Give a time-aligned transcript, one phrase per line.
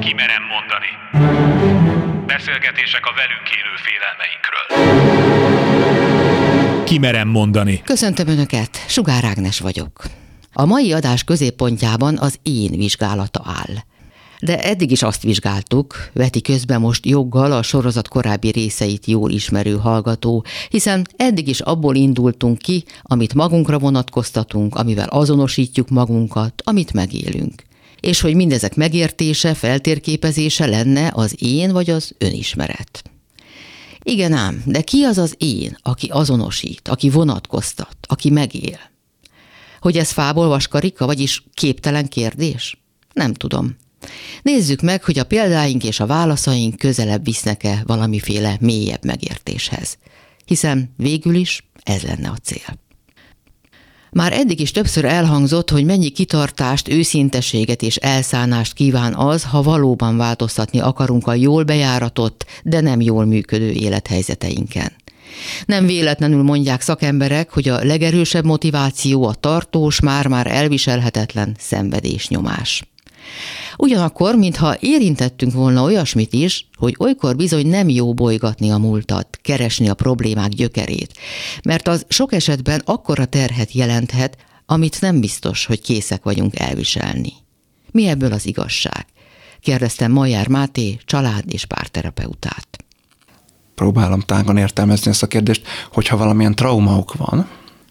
[0.00, 0.90] Kimerem mondani.
[2.26, 4.66] Beszélgetések a velünk élő félelmeinkről.
[6.84, 7.82] Kimerem mondani.
[7.84, 10.04] Köszöntöm Önöket, Sugár Ágnes vagyok.
[10.52, 13.76] A mai adás középpontjában az én vizsgálata áll.
[14.46, 19.76] De eddig is azt vizsgáltuk, veti közben most joggal a sorozat korábbi részeit jól ismerő
[19.76, 27.62] hallgató, hiszen eddig is abból indultunk ki, amit magunkra vonatkoztatunk, amivel azonosítjuk magunkat, amit megélünk.
[28.00, 33.02] És hogy mindezek megértése, feltérképezése lenne az én vagy az önismeret.
[34.02, 38.78] Igen ám, de ki az az én, aki azonosít, aki vonatkoztat, aki megél?
[39.80, 42.78] Hogy ez fából vaskarika, vagyis képtelen kérdés?
[43.12, 43.76] Nem tudom.
[44.42, 49.98] Nézzük meg, hogy a példáink és a válaszaink közelebb visznek-e valamiféle mélyebb megértéshez.
[50.44, 52.84] Hiszen végül is ez lenne a cél.
[54.10, 60.16] Már eddig is többször elhangzott, hogy mennyi kitartást, őszinteséget és elszánást kíván az, ha valóban
[60.16, 64.92] változtatni akarunk a jól bejáratott, de nem jól működő élethelyzeteinken.
[65.66, 72.82] Nem véletlenül mondják szakemberek, hogy a legerősebb motiváció a tartós, már-már elviselhetetlen szenvedésnyomás.
[73.76, 79.88] Ugyanakkor, mintha érintettünk volna olyasmit is, hogy olykor bizony nem jó bolygatni a múltat, keresni
[79.88, 81.12] a problémák gyökerét,
[81.64, 87.32] mert az sok esetben akkora terhet jelenthet, amit nem biztos, hogy készek vagyunk elviselni.
[87.90, 89.06] Mi ebből az igazság?
[89.60, 92.68] Kérdeztem Majár Máté, család és párterapeutát.
[93.74, 97.36] Próbálom tágon értelmezni ezt a kérdést, hogyha valamilyen traumaok van,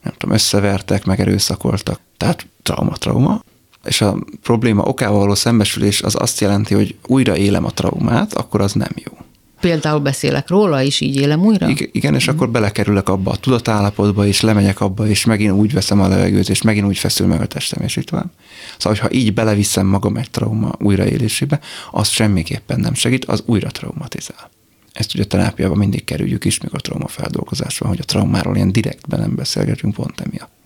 [0.03, 3.41] nem tudom, összevertek, megerőszakoltak, tehát trauma-trauma,
[3.85, 8.61] és a probléma okával való szembesülés az azt jelenti, hogy újra élem a traumát, akkor
[8.61, 9.11] az nem jó.
[9.59, 11.67] Például beszélek róla, és így élem újra?
[11.67, 12.33] Igen, igen és mm.
[12.33, 16.61] akkor belekerülök abba a tudatállapotba, és lemegyek abba, és megint úgy veszem a levegőt, és
[16.61, 18.31] megint úgy feszül meg a testem, és itt van.
[18.77, 21.59] Szóval, ha így beleviszem magam egy trauma újraélésébe,
[21.91, 24.51] az semmiképpen nem segít, az újra traumatizál.
[24.93, 29.19] Ezt ugye a terápiában mindig kerüljük is, még a traumafeldolgozásban, hogy a traumáról ilyen direktben
[29.19, 30.64] nem beszélgetünk pont emiatt.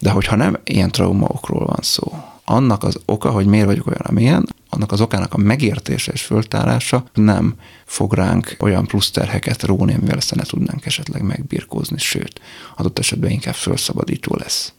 [0.00, 2.12] De hogyha nem ilyen traumaokról van szó,
[2.44, 7.04] annak az oka, hogy miért vagyok olyan, amilyen, annak az okának a megértése és föltárása
[7.14, 7.54] nem
[7.84, 12.40] fog ránk olyan plusz terheket róni, amivel ezt ne tudnánk esetleg megbirkózni, sőt,
[12.76, 14.72] adott esetben inkább felszabadító lesz.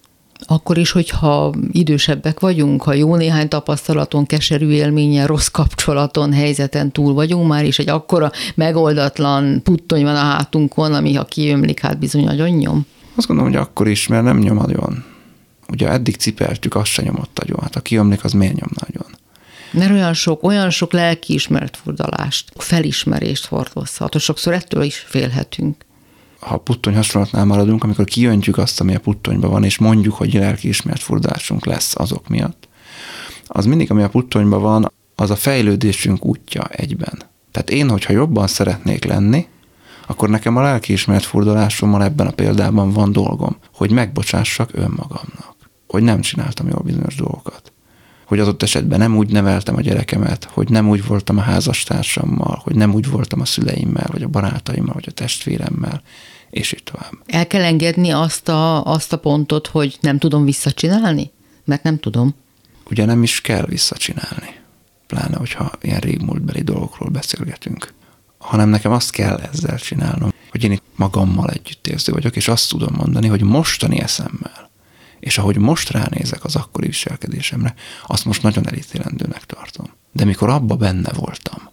[0.48, 7.14] Akkor is, hogyha idősebbek vagyunk, ha jó néhány tapasztalaton, keserű élményen, rossz kapcsolaton, helyzeten túl
[7.14, 12.24] vagyunk már, és egy akkora megoldatlan puttony van a hátunkon, ami ha kiömlik, hát bizony
[12.24, 12.86] nagyon nyom.
[13.16, 15.04] Azt gondolom, hogy akkor is, mert nem nyom nagyon.
[15.72, 17.60] Ugye eddig cipeltük, azt se nyomott nagyon.
[17.62, 19.18] Hát a kiömlik, az miért nyom nagyon?
[19.72, 25.86] Mert olyan sok, olyan sok lelkiismert furdalást, felismerést hordozhat, sokszor ettől is félhetünk.
[26.40, 30.34] Ha a puttony hasonlatnál maradunk, amikor kijöntjük azt, ami a puttonyban van, és mondjuk, hogy
[30.34, 32.68] lelkiismert furdalásunk lesz azok miatt,
[33.48, 37.22] az mindig, ami a puttonyban van, az a fejlődésünk útja egyben.
[37.52, 39.48] Tehát én, hogyha jobban szeretnék lenni,
[40.08, 45.39] akkor nekem a lelkiismeret furdalásommal ebben a példában van dolgom, hogy megbocsássak önmagamnak,
[45.90, 47.72] hogy nem csináltam jól bizonyos dolgokat
[48.30, 52.76] hogy adott esetben nem úgy neveltem a gyerekemet, hogy nem úgy voltam a házastársammal, hogy
[52.76, 56.02] nem úgy voltam a szüleimmel, vagy a barátaimmal, vagy a testvéremmel,
[56.50, 57.12] és így tovább.
[57.26, 61.32] El kell engedni azt a, azt a pontot, hogy nem tudom visszacsinálni?
[61.66, 62.36] Mert nem tudom.
[62.90, 64.60] Ugye nem is kell visszacsinálni,
[65.08, 67.94] pláne, hogyha ilyen régmúltbeli dolgokról beszélgetünk
[68.40, 72.94] hanem nekem azt kell ezzel csinálnom, hogy én itt magammal együttérző vagyok, és azt tudom
[72.98, 74.69] mondani, hogy mostani eszemmel,
[75.20, 77.74] és ahogy most ránézek az akkori viselkedésemre,
[78.08, 79.86] azt most nagyon elítélendőnek tartom.
[80.12, 81.70] De mikor abba benne voltam,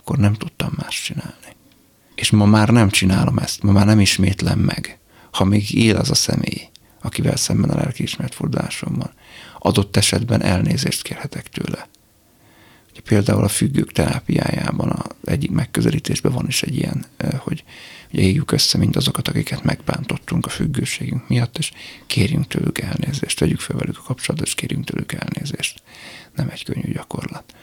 [0.00, 1.56] akkor nem tudtam más csinálni.
[2.14, 4.98] És ma már nem csinálom ezt, ma már nem ismétlem meg,
[5.30, 6.68] ha még él az a személy,
[7.02, 9.10] akivel szemben a lelkiismert fordulásom van.
[9.58, 11.88] Adott esetben elnézést kérhetek tőle
[13.08, 17.04] például a függők terápiájában a egyik megközelítésben van is egy ilyen,
[17.36, 17.64] hogy
[18.12, 21.72] ugye éljük össze mindazokat, akiket megbántottunk a függőségünk miatt, és
[22.06, 25.82] kérjünk tőlük elnézést, vegyük fel velük a kapcsolatot, és kérjünk tőlük elnézést.
[26.34, 27.54] Nem egy könnyű gyakorlat.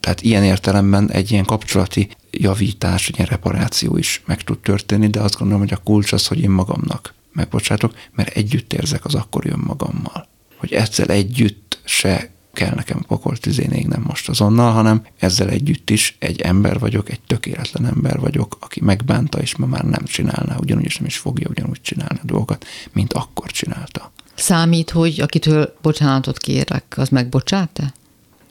[0.00, 5.20] Tehát ilyen értelemben egy ilyen kapcsolati javítás, egy ilyen reparáció is meg tud történni, de
[5.20, 9.50] azt gondolom, hogy a kulcs az, hogy én magamnak megbocsátok, mert együtt érzek az akkori
[9.50, 10.28] önmagammal.
[10.56, 16.16] Hogy ezzel együtt se kell nekem pokol tüzén nem most azonnal, hanem ezzel együtt is
[16.18, 20.84] egy ember vagyok, egy tökéletlen ember vagyok, aki megbánta, és ma már nem csinálná, ugyanúgy
[20.84, 24.12] is nem is fogja ugyanúgy csinálni a dolgokat, mint akkor csinálta.
[24.34, 27.92] Számít, hogy akitől bocsánatot kérek, az megbocsát-e?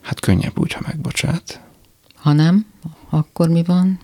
[0.02, 1.62] Hát könnyebb úgy, ha megbocsát.
[2.16, 2.66] Ha nem,
[3.10, 4.00] akkor mi van?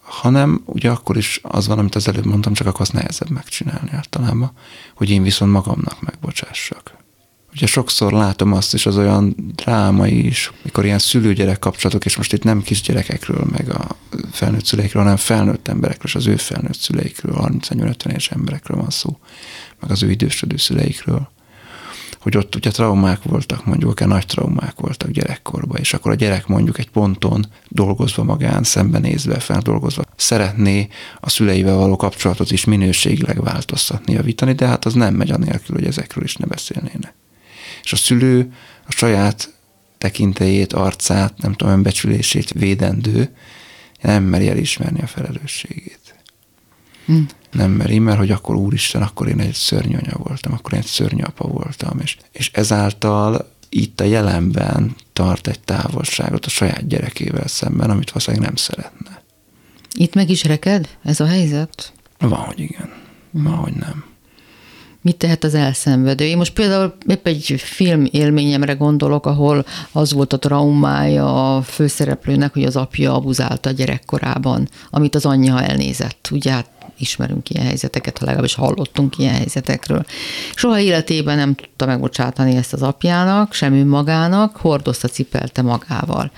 [0.00, 3.90] hanem ugye akkor is az van, amit az előbb mondtam, csak akkor az nehezebb megcsinálni
[3.92, 4.50] általában,
[4.94, 6.95] hogy én viszont magamnak megbocsássak
[7.56, 12.32] Ugye sokszor látom azt is, az olyan drámai is, mikor ilyen szülő-gyerek kapcsolatok, és most
[12.32, 13.96] itt nem kisgyerekekről, meg a
[14.30, 19.18] felnőtt szüleikről, hanem felnőtt emberekről, és az ő felnőtt szüleikről, 30-50 éves emberekről van szó,
[19.80, 21.28] meg az ő idősödő szüleikről
[22.20, 26.46] hogy ott ugye traumák voltak, mondjuk akár nagy traumák voltak gyerekkorban, és akkor a gyerek
[26.46, 30.88] mondjuk egy ponton dolgozva magán, szembenézve, feldolgozva szeretné
[31.20, 35.86] a szüleivel való kapcsolatot is minőségileg változtatni, javítani, de hát az nem megy anélkül, hogy
[35.86, 37.14] ezekről is ne beszélnének.
[37.86, 38.52] És a szülő
[38.86, 39.54] a saját
[39.98, 43.36] tekintélyét, arcát, nem tudom, önbecsülését védendő,
[44.00, 46.14] nem meri elismerni a felelősségét.
[47.06, 47.22] Hm
[47.56, 50.86] nem meri, mert hogy akkor úristen, akkor én egy szörnyű anya voltam, akkor én egy
[50.86, 57.48] szörnyű apa voltam, és, és ezáltal itt a jelenben tart egy távolságot a saját gyerekével
[57.48, 59.22] szemben, amit valószínűleg nem szeretne.
[59.94, 61.92] Itt meg is reked ez a helyzet?
[62.18, 62.92] Van, hogy igen.
[63.30, 64.04] Van, hogy nem.
[65.06, 66.24] Mit tehet az elszenvedő?
[66.24, 72.52] Én most például épp egy film élményemre gondolok, ahol az volt a traumája a főszereplőnek,
[72.52, 76.28] hogy az apja abuzálta a gyerekkorában, amit az anyja elnézett.
[76.32, 80.04] Ugye hát ismerünk ilyen helyzeteket, ha legalábbis hallottunk ilyen helyzetekről.
[80.54, 86.30] Soha életében nem tudta megbocsátani ezt az apjának, sem önmagának, hordozta, cipelte magával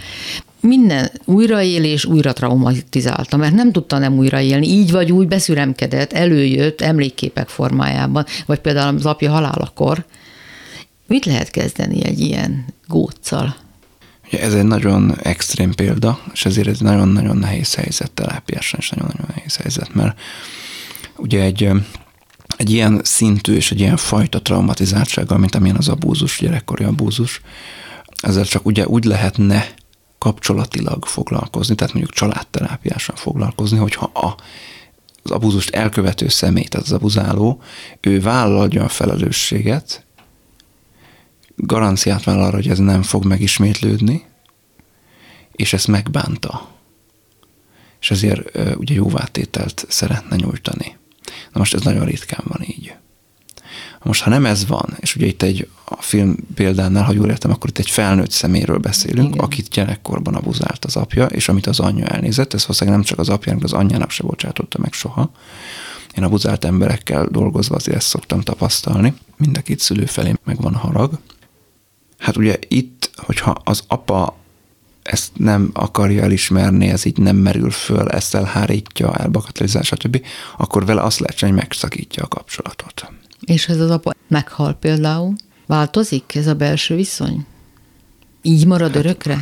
[0.60, 7.49] minden újraélés újra traumatizálta, mert nem tudta nem újraélni, így vagy úgy beszüremkedett, előjött emlékképek
[7.49, 10.05] formájában, vagy például az apja halálakor.
[11.06, 13.56] Mit lehet kezdeni egy ilyen góccal?
[14.31, 19.56] Ez egy nagyon extrém példa, és ezért egy nagyon-nagyon nehéz helyzet terápiásan, és nagyon-nagyon nehéz
[19.56, 20.20] helyzet, mert
[21.16, 21.70] ugye egy,
[22.56, 27.40] egy ilyen szintű és egy ilyen fajta traumatizáltsággal, mint amilyen az abúzus, gyerekkori abúzus,
[28.22, 29.69] ezzel csak ugye úgy lehetne
[30.19, 34.37] kapcsolatilag foglalkozni, tehát mondjuk családterápiásan foglalkozni, hogyha a,
[35.23, 37.62] az abúzust elkövető személy, tehát az abuzáló,
[38.00, 40.06] ő vállalja a felelősséget,
[41.56, 44.25] garanciát vállal arra, hogy ez nem fog megismétlődni,
[45.53, 46.69] és ezt megbánta.
[48.00, 50.97] És ezért ugye jóvátételt szeretne nyújtani.
[51.53, 52.94] Na most ez nagyon ritkán van így.
[54.02, 57.50] Most, ha nem ez van, és ugye itt egy a film példánál, ha jól értem,
[57.50, 59.44] akkor itt egy felnőtt szeméről beszélünk, Igen.
[59.44, 63.28] akit gyerekkorban abuzált az apja, és amit az anyja elnézett, ez valószínűleg nem csak az
[63.28, 65.30] apjának, az anyjának se bocsátotta meg soha.
[66.16, 69.14] Én abuzált emberekkel dolgozva azért ezt szoktam tapasztalni.
[69.36, 71.18] Mind a két szülő felé megvan harag.
[72.18, 74.36] Hát ugye itt, hogyha az apa
[75.02, 80.24] ezt nem akarja elismerni, ez így nem merül föl, ezt elhárítja, elbakatelizál, stb.,
[80.56, 83.12] akkor vele azt lehet hogy megszakítja a kapcsolatot.
[83.48, 85.34] És ez az apa meghal például?
[85.66, 87.46] Változik ez a belső viszony?
[88.42, 89.34] Így marad hát, örökre?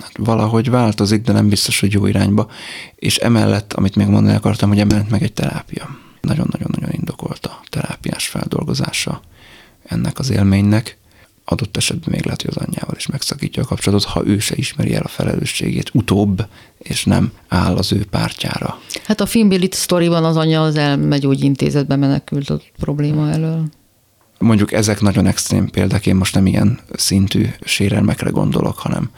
[0.00, 2.50] Hát valahogy változik, de nem biztos, hogy jó irányba.
[2.94, 5.98] És emellett, amit még mondani akartam, hogy emellett meg egy terápia.
[6.20, 9.20] Nagyon-nagyon-nagyon indokolt a terápiás feldolgozása
[9.84, 10.98] ennek az élménynek
[11.44, 14.94] adott esetben még lehet, hogy az anyjával is megszakítja a kapcsolatot, ha ő se ismeri
[14.94, 16.46] el a felelősségét utóbb,
[16.82, 18.78] és nem áll az ő pártjára.
[19.04, 23.64] Hát a filmbéli sztoriban az anyja az elmegyógyintézetbe menekült a probléma elől.
[24.38, 29.10] Mondjuk ezek nagyon extrém példák, én most nem ilyen szintű sérelmekre gondolok, hanem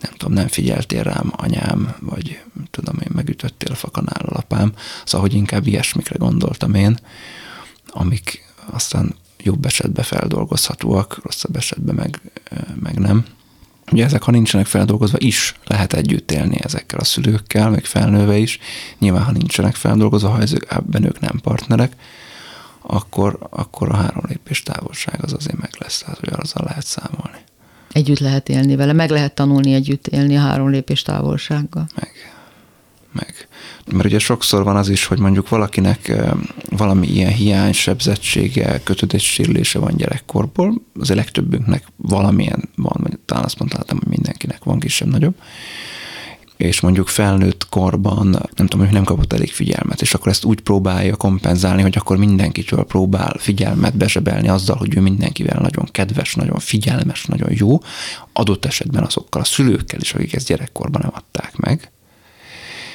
[0.00, 2.40] nem tudom, nem figyeltél rám anyám, vagy
[2.70, 4.72] tudom én, megütöttél a fakanál apám,
[5.04, 6.98] szóval, hogy inkább ilyesmikre gondoltam én,
[7.86, 12.20] amik aztán jobb esetben feldolgozhatóak, rosszabb esetben meg,
[12.82, 13.24] meg nem.
[13.92, 18.58] Ugye ezek, ha nincsenek feldolgozva, is lehet együtt élni ezekkel a szülőkkel, meg felnőve is.
[18.98, 21.92] Nyilván, ha nincsenek feldolgozva, ha ebben ők nem partnerek,
[22.82, 27.38] akkor, akkor a három lépés távolság az azért meg lesz, tehát hogy azzal lehet számolni.
[27.92, 31.86] Együtt lehet élni vele, meg lehet tanulni együtt élni a három lépés távolsággal.
[31.94, 32.10] Meg
[33.12, 33.48] meg.
[33.90, 36.12] Mert ugye sokszor van az is, hogy mondjuk valakinek
[36.70, 43.98] valami ilyen hiány, sebzettsége, kötődéssérülése van gyerekkorból, az legtöbbünknek valamilyen van, vagy talán azt mondhatom,
[43.98, 45.34] hogy mindenkinek van kisebb-nagyobb,
[46.56, 50.60] és mondjuk felnőtt korban, nem tudom, hogy nem kapott elég figyelmet, és akkor ezt úgy
[50.60, 56.58] próbálja kompenzálni, hogy akkor mindenkitől próbál figyelmet besebelni azzal, hogy ő mindenkivel nagyon kedves, nagyon
[56.58, 57.78] figyelmes, nagyon jó,
[58.32, 61.92] adott esetben azokkal a szülőkkel is, akik ezt gyerekkorban nem adták meg,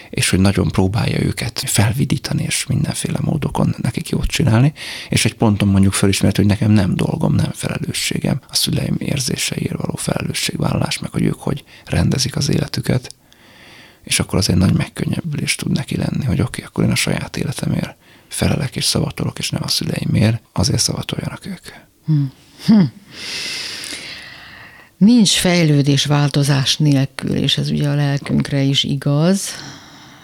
[0.09, 4.73] és hogy nagyon próbálja őket felvidítani, és mindenféle módokon nekik jót csinálni,
[5.09, 9.95] és egy ponton mondjuk felismert, hogy nekem nem dolgom, nem felelősségem a szüleim érzéseiért való
[9.95, 13.15] felelősségvállalás, meg hogy ők hogy rendezik az életüket,
[14.03, 16.95] és akkor az egy nagy megkönnyebbülés tud neki lenni, hogy oké, okay, akkor én a
[16.95, 17.95] saját életemért
[18.27, 21.65] felelek és szavatolok, és nem a szüleimért, azért szavatoljanak ők.
[22.05, 22.23] Hm.
[22.65, 22.83] Hm.
[24.97, 29.49] Nincs fejlődés változás nélkül, és ez ugye a lelkünkre is igaz,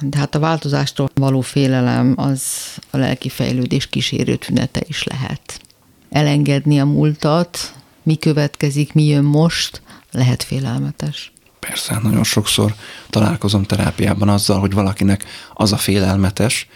[0.09, 2.43] de hát a változástól való félelem az
[2.89, 5.61] a lelki fejlődés kísérő tünete is lehet.
[6.09, 9.81] Elengedni a múltat, mi következik, mi jön most,
[10.11, 11.31] lehet félelmetes.
[11.59, 12.75] Persze, nagyon sokszor
[13.09, 16.67] találkozom terápiában azzal, hogy valakinek az a félelmetes,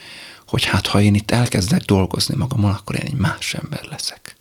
[0.47, 4.36] hogy hát ha én itt elkezdek dolgozni magamon, akkor én egy más ember leszek.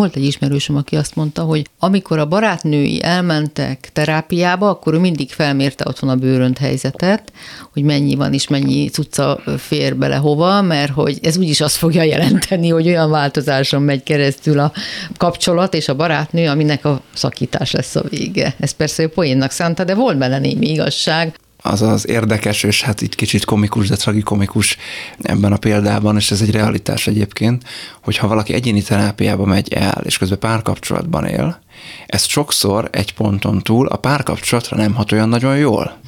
[0.00, 5.30] Volt egy ismerősöm, aki azt mondta, hogy amikor a barátnői elmentek terápiába, akkor ő mindig
[5.30, 7.32] felmérte otthon a bőrönt helyzetet,
[7.72, 12.02] hogy mennyi van és mennyi cucca fér bele hova, mert hogy ez úgyis azt fogja
[12.02, 14.72] jelenteni, hogy olyan változáson megy keresztül a
[15.16, 18.54] kapcsolat és a barátnő, aminek a szakítás lesz a vége.
[18.58, 23.00] Ez persze ő poénnak szánta, de volt benne némi igazság az az érdekes, és hát
[23.00, 24.76] itt kicsit komikus, de tragikomikus
[25.22, 27.64] ebben a példában, és ez egy realitás egyébként,
[28.02, 31.60] hogy ha valaki egyéni terápiába megy el, és közben párkapcsolatban él,
[32.06, 35.98] ez sokszor egy ponton túl a párkapcsolatra nem hat olyan nagyon jól.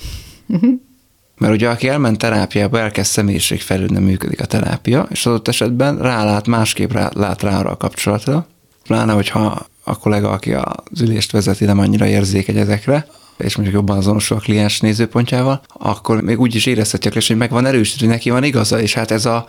[1.38, 6.92] Mert ugye aki elment terápiába, elkezd személyiségfejlődni, működik a terápia, és adott esetben rálát, másképp
[6.92, 8.46] rá, lát rá arra a kapcsolatra,
[8.82, 13.06] pláne, hogyha a kollega, aki az ülést vezeti, nem annyira érzékeny ezekre,
[13.42, 17.66] és mondjuk jobban azonosul a kliens nézőpontjával, akkor még úgy is érezhetjük, hogy meg van
[17.66, 19.46] erősítő, hogy neki van igaza, és hát ez a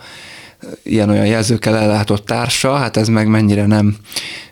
[0.82, 3.96] ilyen-olyan jelzőkkel ellátott társa, hát ez meg mennyire nem,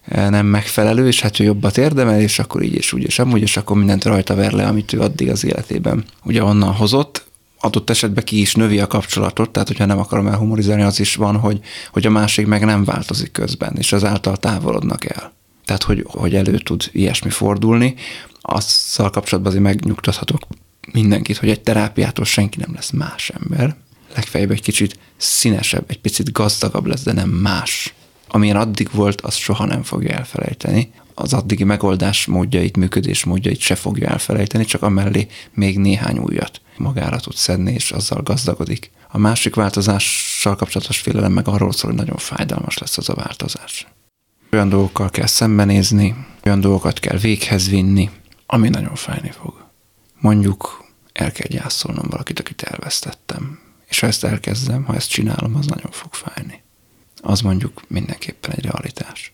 [0.05, 3.57] nem megfelelő, és hát ő jobbat érdemel, és akkor így és úgy és amúgy, és
[3.57, 7.31] akkor mindent rajta ver le, amit ő addig az életében ugye onnan hozott,
[7.61, 11.37] adott esetben ki is növi a kapcsolatot, tehát hogyha nem akarom elhumorizálni, az is van,
[11.37, 11.61] hogy,
[11.93, 15.33] hogy a másik meg nem változik közben, és azáltal távolodnak el.
[15.65, 17.95] Tehát, hogy, hogy elő tud ilyesmi fordulni
[18.43, 20.41] azzal kapcsolatban azért megnyugtathatok
[20.93, 23.77] mindenkit, hogy egy terápiától senki nem lesz más ember.
[24.15, 27.95] Legfeljebb egy kicsit színesebb, egy picit gazdagabb lesz, de nem más.
[28.29, 30.93] Amilyen addig volt, azt soha nem fogja elfelejteni.
[31.15, 37.21] Az addigi megoldás módjait, működés módjait se fogja elfelejteni, csak amellé még néhány újat magára
[37.21, 38.91] tud szedni, és azzal gazdagodik.
[39.09, 43.87] A másik változással kapcsolatos félelem meg arról szól, hogy nagyon fájdalmas lesz az a változás.
[44.53, 48.11] Olyan dolgokkal kell szembenézni, olyan dolgokat kell véghez vinni,
[48.53, 49.65] ami nagyon fájni fog.
[50.21, 53.59] Mondjuk el kell gyászolnom valakit, akit elvesztettem.
[53.89, 56.63] És ha ezt elkezdem, ha ezt csinálom, az nagyon fog fájni.
[57.21, 59.33] Az mondjuk mindenképpen egy realitás.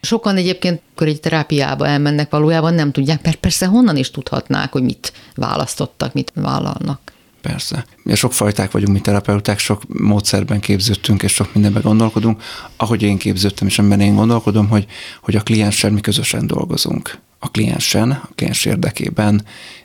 [0.00, 4.82] Sokan egyébként, akkor egy terápiába elmennek, valójában nem tudják, mert persze honnan is tudhatnák, hogy
[4.82, 7.12] mit választottak, mit vállalnak.
[7.40, 7.86] Persze.
[8.02, 12.42] Mi sok fajták vagyunk, mi terapeuták, sok módszerben képződtünk, és sok mindenben gondolkodunk.
[12.76, 14.86] Ahogy én képződtem, és amiben én gondolkodom, hogy,
[15.22, 19.44] hogy a klienssel mi közösen dolgozunk a kliensen, a kliens érdekében,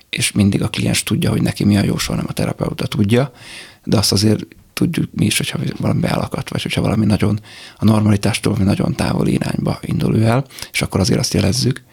[0.10, 3.32] és mindig a kliens tudja, hogy neki mi a jó, soha nem a terapeuta tudja,
[3.84, 7.40] de azt azért tudjuk mi is, hogyha valami bealakat, vagy hogyha valami nagyon
[7.78, 11.84] a normalitástól valami nagyon távoli irányba indul ő el, és akkor azért azt jelezzük.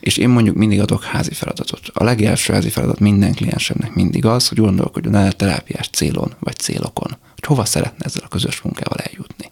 [0.00, 1.80] És én mondjuk mindig adok házi feladatot.
[1.92, 7.16] A legelső házi feladat minden kliensemnek mindig az, hogy gondolkodjon el terápiás célon, vagy célokon,
[7.34, 9.50] hogy hova szeretne ezzel a közös munkával eljutni.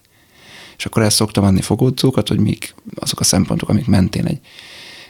[0.76, 4.40] És akkor ezt szoktam adni fogódzókat, hogy mik azok a szempontok, amik mentén egy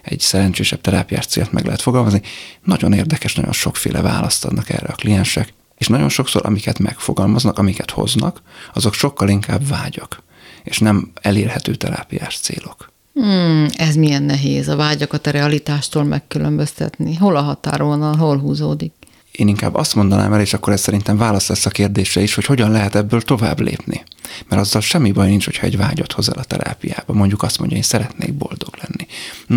[0.09, 2.23] egy szerencsésebb terápiás célt meg lehet fogalmazni.
[2.65, 7.91] Nagyon érdekes, nagyon sokféle választ adnak erre a kliensek, és nagyon sokszor, amiket megfogalmaznak, amiket
[7.91, 8.43] hoznak,
[8.75, 10.23] azok sokkal inkább vágyak,
[10.65, 12.93] és nem elérhető terápiás célok.
[13.15, 17.15] Hmm, ez milyen nehéz a vágyakat a realitástól megkülönböztetni.
[17.15, 18.93] Hol a határon, hol húzódik?
[19.37, 22.45] Én inkább azt mondanám el, és akkor ez szerintem válasz lesz a kérdésre is, hogy
[22.45, 24.03] hogyan lehet ebből tovább lépni.
[24.49, 27.13] Mert azzal semmi baj nincs, hogyha egy vágyat hoz el a terápiába.
[27.13, 29.07] Mondjuk azt mondja, én szeretnék boldog lenni.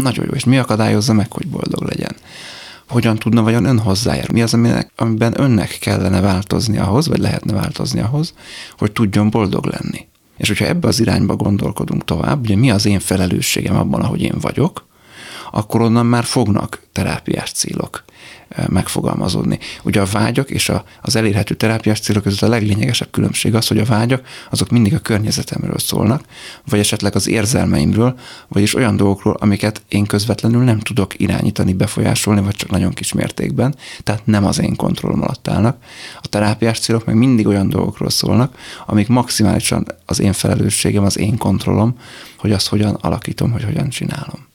[0.04, 2.16] Nagyon jó, és mi akadályozza meg, hogy boldog legyen?
[2.88, 4.34] Hogyan tudna vajon ön hozzájárulni?
[4.34, 8.34] Mi az, aminek, amiben önnek kellene változni ahhoz, vagy lehetne változni ahhoz,
[8.78, 10.08] hogy tudjon boldog lenni?
[10.38, 14.38] És hogyha ebbe az irányba gondolkodunk tovább, ugye mi az én felelősségem abban, ahogy én
[14.42, 14.88] vagyok,
[15.52, 18.04] akkor onnan már fognak terápiás célok
[18.68, 19.60] megfogalmazódni.
[19.84, 23.78] Ugye a vágyak és a, az elérhető terápiás célok között a leglényegesebb különbség az, hogy
[23.78, 26.24] a vágyak azok mindig a környezetemről szólnak,
[26.70, 32.56] vagy esetleg az érzelmeimről, vagyis olyan dolgokról, amiket én közvetlenül nem tudok irányítani, befolyásolni, vagy
[32.56, 35.78] csak nagyon kis mértékben, tehát nem az én kontrollom alatt állnak.
[36.22, 41.38] A terápiás célok meg mindig olyan dolgokról szólnak, amik maximálisan az én felelősségem, az én
[41.38, 41.98] kontrollom,
[42.38, 44.48] hogy azt hogyan alakítom, hogy hogyan csinálom.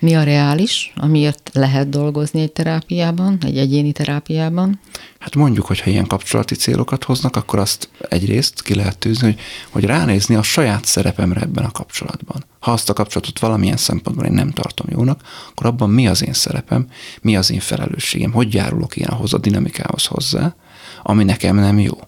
[0.00, 4.80] Mi a reális, amiért lehet dolgozni egy terápiában, egy egyéni terápiában?
[5.18, 9.40] Hát mondjuk, hogyha ilyen kapcsolati célokat hoznak, akkor azt egyrészt ki lehet tűzni, hogy,
[9.70, 12.44] hogy ránézni a saját szerepemre ebben a kapcsolatban.
[12.58, 16.32] Ha azt a kapcsolatot valamilyen szempontból én nem tartom jónak, akkor abban mi az én
[16.32, 16.86] szerepem,
[17.20, 20.54] mi az én felelősségem, hogy járulok én ahhoz a dinamikához hozzá,
[21.02, 21.98] ami nekem nem jó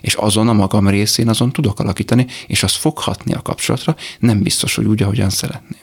[0.00, 4.74] és azon a magam részén azon tudok alakítani, és az foghatni a kapcsolatra, nem biztos,
[4.74, 5.81] hogy úgy, ahogyan szeretném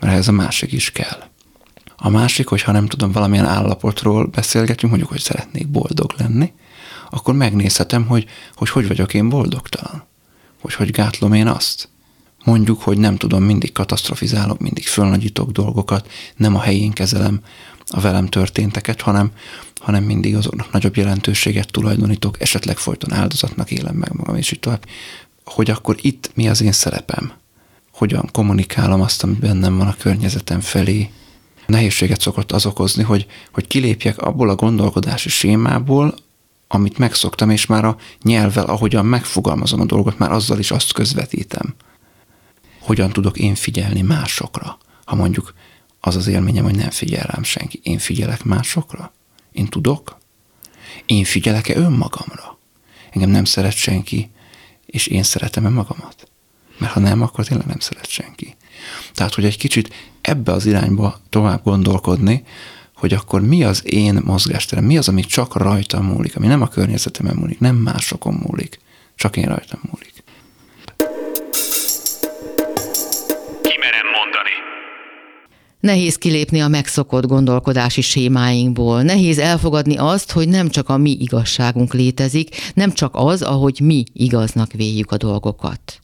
[0.00, 1.22] mert ez a másik is kell.
[1.96, 6.52] A másik, hogyha nem tudom, valamilyen állapotról beszélgetünk, mondjuk, hogy szeretnék boldog lenni,
[7.10, 10.06] akkor megnézhetem, hogy hogy, hogy vagyok én boldogtalan.
[10.60, 11.88] Hogy hogy gátlom én azt.
[12.44, 17.40] mondjuk, hogy nem tudom, mindig katasztrofizálok, mindig fölnagyítok dolgokat, nem a helyén kezelem
[17.86, 19.30] a velem történteket, hanem,
[19.80, 24.86] hanem mindig azoknak nagyobb jelentőséget tulajdonítok, esetleg folyton áldozatnak élem meg magam, és így tovább.
[25.44, 27.32] Hogy akkor itt mi az én szerepem?
[27.98, 31.10] Hogyan kommunikálom azt, ami bennem van a környezetem felé?
[31.66, 36.14] Nehézséget szokott az okozni, hogy, hogy kilépjek abból a gondolkodási sémából,
[36.68, 41.74] amit megszoktam, és már a nyelvvel, ahogyan megfogalmazom a dolgot, már azzal is azt közvetítem.
[42.80, 44.78] Hogyan tudok én figyelni másokra?
[45.04, 45.54] Ha mondjuk
[46.00, 47.80] az az élményem, hogy nem figyel rám senki.
[47.82, 49.12] Én figyelek másokra?
[49.52, 50.18] Én tudok?
[51.06, 52.58] Én figyelek-e önmagamra?
[53.10, 54.30] Engem nem szeret senki,
[54.86, 56.28] és én szeretem-e magamat?
[56.78, 58.56] Mert ha nem, akkor tényleg nem szeret senki.
[59.14, 62.44] Tehát, hogy egy kicsit ebbe az irányba tovább gondolkodni,
[62.94, 66.68] hogy akkor mi az én mozgásterem, mi az, ami csak rajtam múlik, ami nem a
[66.68, 68.78] környezetemen múlik, nem másokon múlik,
[69.14, 70.12] csak én rajtam múlik.
[73.62, 74.50] Kimerem mondani.
[75.80, 79.02] Nehéz kilépni a megszokott gondolkodási sémáinkból.
[79.02, 84.04] Nehéz elfogadni azt, hogy nem csak a mi igazságunk létezik, nem csak az, ahogy mi
[84.12, 86.00] igaznak véljük a dolgokat.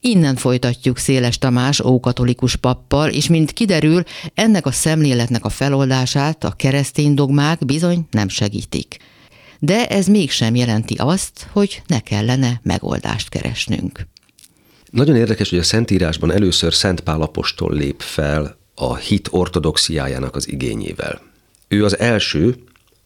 [0.00, 4.02] Innen folytatjuk Széles Tamás ókatolikus pappal, és mint kiderül,
[4.34, 8.96] ennek a szemléletnek a feloldását a keresztény dogmák bizony nem segítik.
[9.58, 14.06] De ez mégsem jelenti azt, hogy ne kellene megoldást keresnünk.
[14.90, 20.48] Nagyon érdekes, hogy a Szentírásban először Szent Pál apostol lép fel a hit ortodoxiájának az
[20.48, 21.20] igényével.
[21.68, 22.56] Ő az első,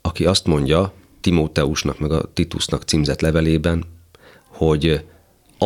[0.01, 3.85] aki azt mondja Timóteusnak meg a Titusnak címzett levelében,
[4.49, 5.05] hogy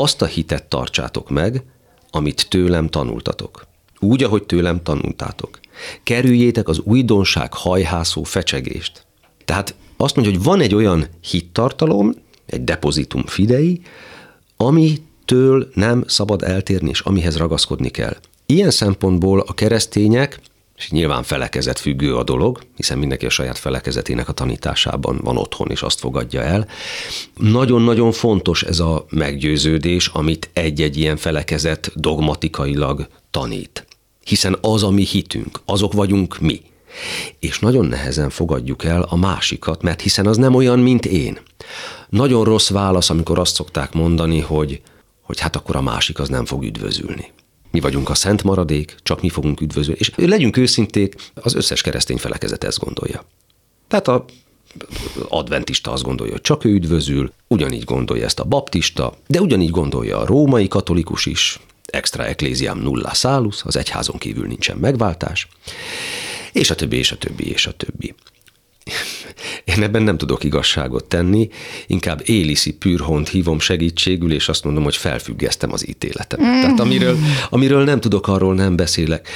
[0.02, 1.62] azt a hitet tartsátok meg,
[2.11, 3.67] amit tőlem tanultatok.
[4.00, 5.61] Úgy, ahogy tőlem tanultátok.
[6.02, 9.07] Kerüljétek az újdonság hajhászó fecsegést.
[9.45, 12.14] Tehát azt mondja, hogy van egy olyan hittartalom,
[12.47, 13.81] egy depozitum fidei,
[14.57, 18.17] amitől nem szabad eltérni, és amihez ragaszkodni kell.
[18.47, 20.40] Ilyen szempontból a keresztények
[20.79, 25.71] és nyilván felekezet függő a dolog, hiszen mindenki a saját felekezetének a tanításában van otthon,
[25.71, 26.69] és azt fogadja el.
[27.35, 33.87] Nagyon-nagyon fontos ez a meggyőződés, amit egy-egy ilyen felekezet dogmatikailag tanít.
[34.25, 36.61] Hiszen az a mi hitünk, azok vagyunk mi.
[37.38, 41.38] És nagyon nehezen fogadjuk el a másikat, mert hiszen az nem olyan, mint én.
[42.09, 44.81] Nagyon rossz válasz, amikor azt szokták mondani, hogy,
[45.23, 47.33] hogy hát akkor a másik az nem fog üdvözülni.
[47.70, 50.00] Mi vagyunk a szent maradék, csak mi fogunk üdvözölni.
[50.00, 53.24] És legyünk őszinték, az összes keresztény felekezet ezt gondolja.
[53.88, 54.24] Tehát a
[55.28, 60.18] adventista azt gondolja, hogy csak ő üdvözül, ugyanígy gondolja ezt a baptista, de ugyanígy gondolja
[60.18, 65.48] a római katolikus is, extra ecclesiam nulla salus, az egyházon kívül nincsen megváltás,
[66.52, 68.14] és a többi, és a többi, és a többi.
[69.76, 71.48] Én ebben nem tudok igazságot tenni,
[71.87, 76.46] inkább Éliszi Pürhont hívom segítségül, és azt mondom, hogy felfüggesztem az ítéletemet.
[76.46, 76.61] Mm.
[76.61, 77.16] Tehát amiről,
[77.50, 79.28] amiről nem tudok, arról nem beszélek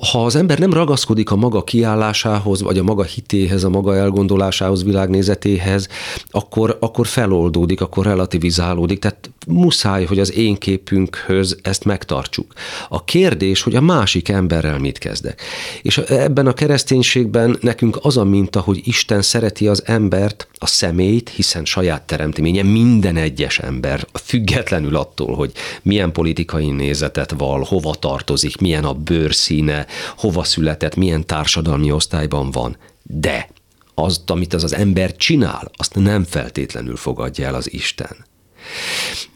[0.00, 4.84] ha az ember nem ragaszkodik a maga kiállásához, vagy a maga hitéhez, a maga elgondolásához,
[4.84, 5.88] világnézetéhez,
[6.30, 8.98] akkor, akkor feloldódik, akkor relativizálódik.
[8.98, 12.52] Tehát muszáj, hogy az én képünkhöz ezt megtartsuk.
[12.88, 15.42] A kérdés, hogy a másik emberrel mit kezdek.
[15.82, 21.28] És ebben a kereszténységben nekünk az a minta, hogy Isten szereti az embert, a személyt,
[21.28, 28.56] hiszen saját teremtménye minden egyes ember, függetlenül attól, hogy milyen politikai nézetet val, hova tartozik,
[28.56, 29.86] milyen a bőrszíne,
[30.16, 32.76] hova született, milyen társadalmi osztályban van.
[33.02, 33.48] De
[33.94, 38.26] azt, amit az az ember csinál, azt nem feltétlenül fogadja el az Isten.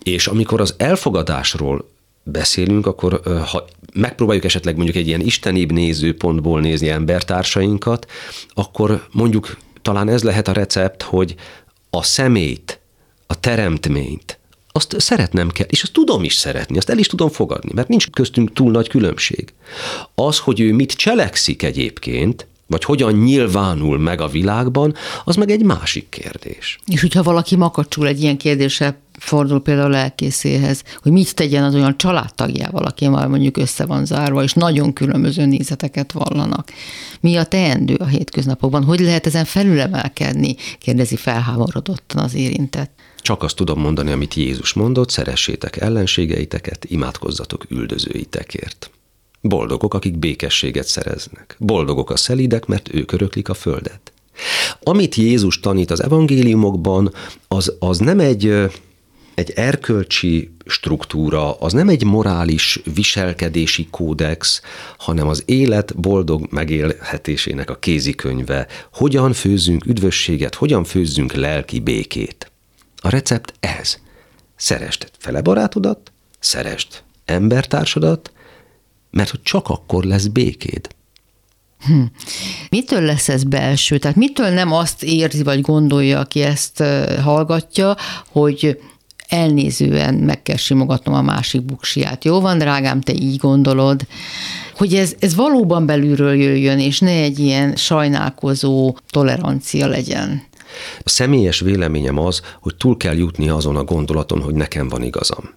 [0.03, 1.91] És amikor az elfogadásról
[2.23, 8.11] beszélünk, akkor ha megpróbáljuk esetleg mondjuk egy ilyen istenibb nézőpontból nézni embertársainkat,
[8.49, 11.35] akkor mondjuk talán ez lehet a recept, hogy
[11.91, 12.81] a szemét,
[13.27, 14.39] a teremtményt,
[14.73, 18.11] azt szeretnem kell, és azt tudom is szeretni, azt el is tudom fogadni, mert nincs
[18.11, 19.53] köztünk túl nagy különbség.
[20.15, 25.65] Az, hogy ő mit cselekszik egyébként, vagy hogyan nyilvánul meg a világban, az meg egy
[25.65, 26.79] másik kérdés.
[26.87, 31.99] És hogyha valaki makacsul egy ilyen kérdéssel fordul például lelkészéhez, hogy mit tegyen az olyan
[31.99, 36.73] családtagjával, aki már mondjuk össze van zárva, és nagyon különböző nézeteket vallanak.
[37.21, 38.85] Mi a teendő a hétköznapokban?
[38.85, 40.57] Hogy lehet ezen felülemelkedni?
[40.79, 42.91] kérdezi felháborodottan az érintett.
[43.19, 48.91] Csak azt tudom mondani, amit Jézus mondott, szeressétek ellenségeiteket, imádkozzatok üldözőitekért.
[49.45, 51.57] Boldogok, akik békességet szereznek.
[51.59, 54.13] Boldogok a szelidek, mert ők öröklik a földet.
[54.83, 57.15] Amit Jézus tanít az evangéliumokban,
[57.49, 58.47] az, az nem egy,
[59.35, 64.63] egy erkölcsi struktúra, az nem egy morális viselkedési kódex,
[64.99, 68.67] hanem az élet boldog megélhetésének a kézikönyve.
[68.93, 72.51] Hogyan főzzünk üdvösséget, hogyan főzzünk lelki békét.
[72.97, 73.99] A recept ez.
[74.57, 78.33] Szerest fele barátodat, szerest embertársadat,
[79.13, 80.89] mert hogy csak akkor lesz békéd.
[82.71, 83.99] Mitől lesz ez belső?
[83.99, 86.83] Tehát mitől nem azt érzi vagy gondolja, aki ezt
[87.23, 87.97] hallgatja,
[88.29, 88.79] hogy
[89.29, 92.25] elnézően meg kell simogatnom a másik buksiját.
[92.25, 94.07] Jó van, drágám, te így gondolod,
[94.77, 100.43] hogy ez, ez valóban belülről jöjjön, és ne egy ilyen sajnálkozó tolerancia legyen.
[101.05, 105.51] A személyes véleményem az, hogy túl kell jutni azon a gondolaton, hogy nekem van igazam.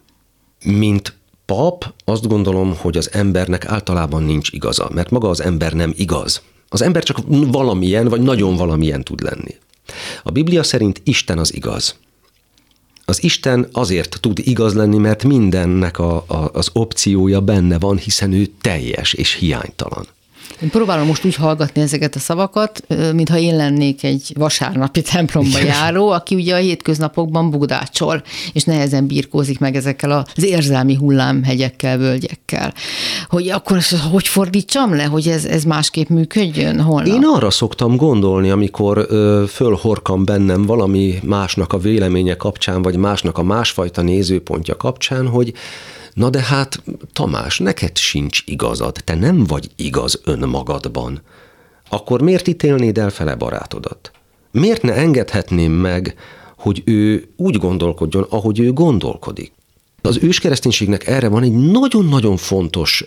[0.63, 1.13] Mint
[1.45, 6.41] pap azt gondolom, hogy az embernek általában nincs igaza, mert maga az ember nem igaz.
[6.69, 9.55] Az ember csak valamilyen, vagy nagyon valamilyen tud lenni.
[10.23, 11.95] A Biblia szerint Isten az igaz.
[13.05, 18.31] Az Isten azért tud igaz lenni, mert mindennek a, a, az opciója benne van, hiszen
[18.31, 20.07] ő teljes és hiánytalan.
[20.61, 22.81] Én próbálom most úgy hallgatni ezeket a szavakat,
[23.13, 29.59] mintha én lennék egy vasárnapi templomba járó, aki ugye a hétköznapokban bugdácsol, és nehezen birkózik
[29.59, 32.73] meg ezekkel az érzelmi hullámhegyekkel, völgyekkel.
[33.29, 33.79] Hogy akkor
[34.11, 37.15] hogy fordítsam le, hogy ez, ez másképp működjön holnap?
[37.15, 43.37] Én arra szoktam gondolni, amikor ö, fölhorkam bennem valami másnak a véleménye kapcsán, vagy másnak
[43.37, 45.53] a másfajta nézőpontja kapcsán, hogy
[46.15, 51.21] Na de hát, Tamás, neked sincs igazad, te nem vagy igaz önmagadban.
[51.89, 54.11] Akkor miért ítélnéd el fele barátodat?
[54.51, 56.15] Miért ne engedhetném meg,
[56.57, 59.51] hogy ő úgy gondolkodjon, ahogy ő gondolkodik?
[60.01, 63.05] Az őskereszténységnek erre van egy nagyon-nagyon fontos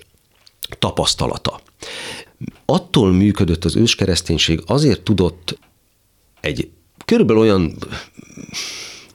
[0.79, 1.61] tapasztalata.
[2.64, 5.59] Attól működött az őskereszténység, azért tudott
[6.40, 6.71] egy
[7.05, 7.77] körülbelül olyan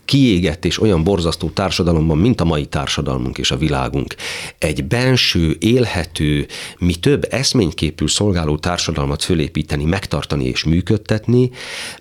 [0.06, 4.16] kiégett és olyan borzasztó társadalomban, mint a mai társadalmunk és a világunk,
[4.58, 11.52] egy benső, élhető, mi több eszményképül szolgáló társadalmat fölépíteni, megtartani és működtetni,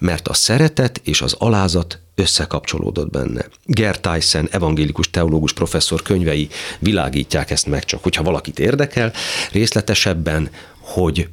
[0.00, 3.46] mert a szeretet és az alázat összekapcsolódott benne.
[3.64, 9.12] Gert Tyson, evangélikus teológus professzor könyvei világítják ezt meg, csak hogyha valakit érdekel,
[9.52, 11.28] részletesebben, hogy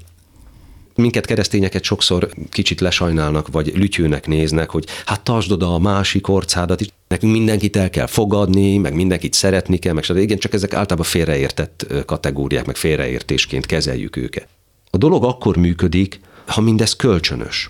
[0.99, 6.81] minket keresztényeket sokszor kicsit lesajnálnak, vagy lütyőnek néznek, hogy hát tartsd oda a másik orcádat
[6.81, 11.09] is, nekünk mindenkit el kell fogadni, meg mindenkit szeretni kell, meg igen, csak ezek általában
[11.09, 14.47] félreértett kategóriák, meg félreértésként kezeljük őket.
[14.89, 17.69] A dolog akkor működik, ha mindez kölcsönös.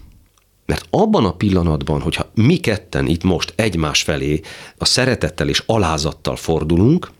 [0.65, 4.41] Mert abban a pillanatban, hogyha mi ketten itt most egymás felé
[4.77, 7.11] a szeretettel és alázattal fordulunk,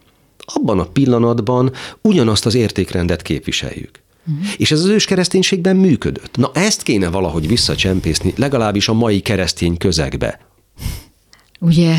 [0.46, 4.02] abban a pillanatban ugyanazt az értékrendet képviseljük.
[4.30, 4.48] Uh-huh.
[4.58, 6.38] És ez az ős kereszténységben működött.
[6.38, 10.40] Na ezt kéne valahogy visszacsempészni, legalábbis a mai keresztény közegbe.
[11.60, 11.96] Ugye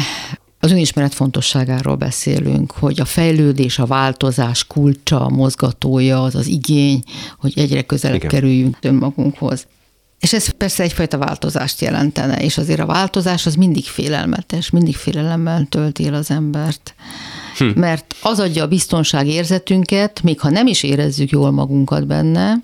[0.62, 7.02] az önismeret fontosságáról beszélünk, hogy a fejlődés, a változás kulcsa, a mozgatója, az az igény,
[7.38, 8.30] hogy egyre közelebb Igen.
[8.30, 9.66] kerüljünk önmagunkhoz.
[10.18, 15.66] És ez persze egyfajta változást jelentene, és azért a változás az mindig félelmetes, mindig félelemmel
[15.68, 16.94] tölti el az embert.
[17.60, 17.80] Hm.
[17.80, 22.54] Mert az adja a biztonság érzetünket, még ha nem is érezzük jól magunkat benne,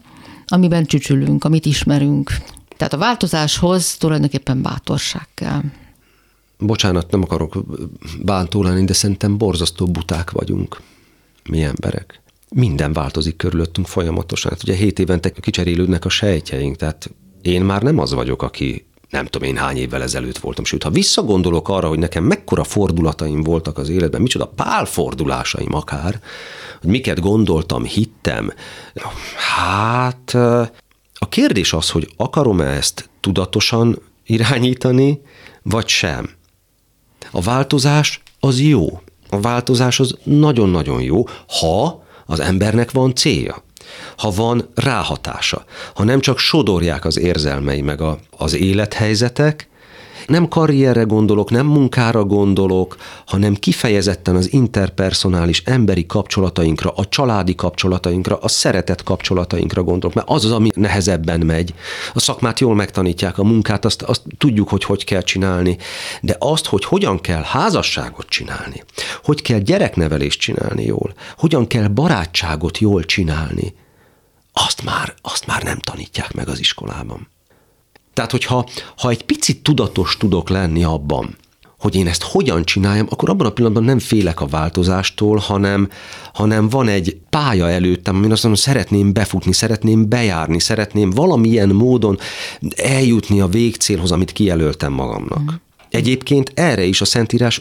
[0.47, 2.31] amiben csücsülünk, amit ismerünk.
[2.77, 5.61] Tehát a változáshoz tulajdonképpen bátorság kell.
[6.59, 7.65] Bocsánat, nem akarok
[8.23, 10.81] bántó lenni, de szerintem borzasztó buták vagyunk,
[11.49, 12.21] mi emberek.
[12.51, 14.51] Minden változik körülöttünk folyamatosan.
[14.51, 17.11] Hát ugye hét évente kicserélődnek a sejtjeink, tehát
[17.43, 20.65] én már nem az vagyok, aki nem tudom én hány évvel ezelőtt voltam.
[20.65, 26.21] Sőt, ha visszagondolok arra, hogy nekem mekkora fordulataim voltak az életben, micsoda pálfordulásaim akár,
[26.81, 28.53] hogy miket gondoltam, hittem,
[29.57, 30.35] hát
[31.15, 35.21] a kérdés az, hogy akarom-e ezt tudatosan irányítani,
[35.63, 36.31] vagy sem.
[37.31, 39.01] A változás az jó.
[39.31, 41.25] A változás az nagyon-nagyon jó,
[41.61, 43.65] ha az embernek van célja
[44.17, 49.69] ha van ráhatása, ha nem csak sodorják az érzelmei meg a, az élethelyzetek,
[50.27, 58.37] nem karrierre gondolok, nem munkára gondolok, hanem kifejezetten az interpersonális emberi kapcsolatainkra, a családi kapcsolatainkra,
[58.37, 61.75] a szeretet kapcsolatainkra gondolok, mert az az, ami nehezebben megy.
[62.15, 65.77] A szakmát jól megtanítják, a munkát, azt, azt tudjuk, hogy hogy kell csinálni,
[66.21, 68.85] de azt, hogy hogyan kell házasságot csinálni,
[69.25, 73.75] hogy kell gyereknevelést csinálni jól, hogyan kell barátságot jól csinálni,
[74.53, 77.29] azt már, azt már nem tanítják meg az iskolában.
[78.17, 81.37] Tehát, hogyha ha egy picit tudatos tudok lenni abban,
[81.79, 85.89] hogy én ezt hogyan csináljam, akkor abban a pillanatban nem félek a változástól, hanem,
[86.33, 92.19] hanem van egy pálya előttem, amin azt mondom, szeretném befutni, szeretném bejárni, szeretném valamilyen módon
[92.77, 95.43] eljutni a végcélhoz, amit kijelöltem magamnak.
[95.43, 95.55] Mm.
[95.91, 97.61] Egyébként erre is a Szentírás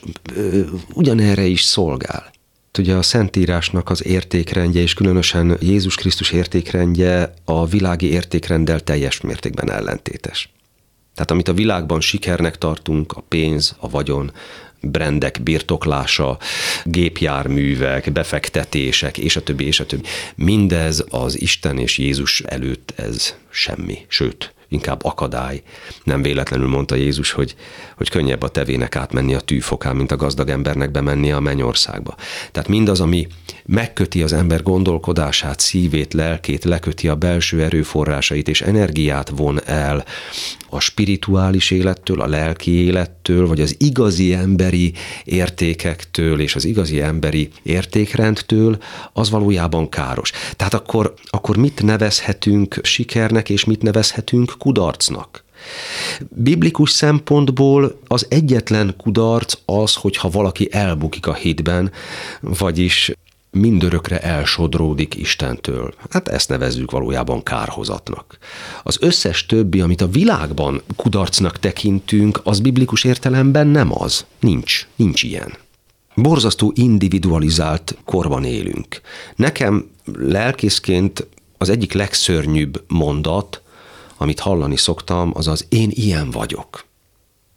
[0.93, 2.33] ugyanerre is szolgál.
[2.77, 9.71] Ugye a Szentírásnak az értékrendje, és különösen Jézus Krisztus értékrendje a világi értékrenddel teljes mértékben
[9.71, 10.49] ellentétes.
[11.15, 14.31] Tehát amit a világban sikernek tartunk, a pénz, a vagyon,
[14.81, 16.37] brendek birtoklása,
[16.83, 20.03] gépjárművek, befektetések, és a többi, és a többi.
[20.35, 25.61] Mindez az Isten és Jézus előtt ez semmi, sőt, inkább akadály.
[26.03, 27.55] Nem véletlenül mondta Jézus, hogy,
[27.97, 32.15] hogy könnyebb a tevének átmenni a tűfokán, mint a gazdag embernek bemenni a mennyországba.
[32.51, 33.27] Tehát mindaz, ami
[33.65, 40.05] megköti az ember gondolkodását, szívét, lelkét, leköti a belső erőforrásait és energiát von el
[40.69, 47.49] a spirituális élettől, a lelki élettől, vagy az igazi emberi értékektől és az igazi emberi
[47.63, 48.77] értékrendtől,
[49.13, 50.31] az valójában káros.
[50.55, 55.43] Tehát akkor, akkor mit nevezhetünk sikernek, és mit nevezhetünk kudarcnak?
[56.29, 61.91] Biblikus szempontból az egyetlen kudarc az, hogyha valaki elbukik a hitben,
[62.41, 63.11] vagyis
[63.51, 65.93] mindörökre elsodródik Istentől.
[66.09, 68.37] Hát ezt nevezzük valójában kárhozatnak.
[68.83, 74.25] Az összes többi, amit a világban kudarcnak tekintünk, az biblikus értelemben nem az.
[74.39, 74.87] Nincs.
[74.95, 75.53] Nincs ilyen.
[76.15, 79.01] Borzasztó individualizált korban élünk.
[79.35, 83.61] Nekem lelkészként az egyik legszörnyűbb mondat,
[84.17, 86.85] amit hallani szoktam, az az én ilyen vagyok.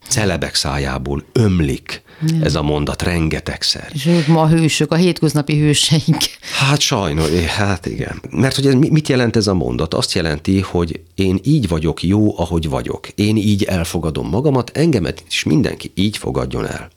[0.09, 2.42] Celebek szájából ömlik nem.
[2.42, 3.90] ez a mondat rengetegszer.
[3.92, 6.16] És ők ma a hősök, a hétköznapi hőseink.
[6.59, 8.23] Hát sajnos, hát igen.
[8.31, 9.94] Mert hogy ez, mit jelent ez a mondat?
[9.94, 13.09] Azt jelenti, hogy én így vagyok jó, ahogy vagyok.
[13.09, 16.90] Én így elfogadom magamat, engemet is mindenki így fogadjon el.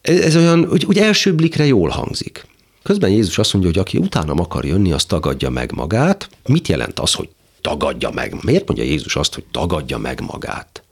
[0.00, 2.46] Ez, ez olyan, hogy úgy első blikre jól hangzik.
[2.82, 6.28] Közben Jézus azt mondja, hogy aki utánam akar jönni, az tagadja meg magát.
[6.44, 7.28] Mit jelent az, hogy
[7.66, 8.34] tagadja meg?
[8.42, 10.82] Miért mondja Jézus azt, hogy tagadja meg magát?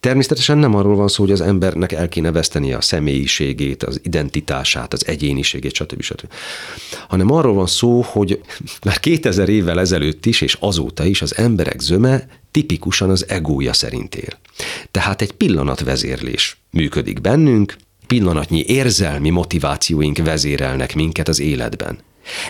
[0.00, 4.92] Természetesen nem arról van szó, hogy az embernek el kéne veszteni a személyiségét, az identitását,
[4.92, 6.02] az egyéniségét, stb.
[6.02, 6.32] stb.
[7.08, 8.40] Hanem arról van szó, hogy
[8.84, 14.14] már 2000 évvel ezelőtt is, és azóta is az emberek zöme tipikusan az egója szerint
[14.14, 14.38] él.
[14.90, 17.76] Tehát egy pillanatvezérlés működik bennünk,
[18.06, 21.98] pillanatnyi érzelmi motivációink vezérelnek minket az életben.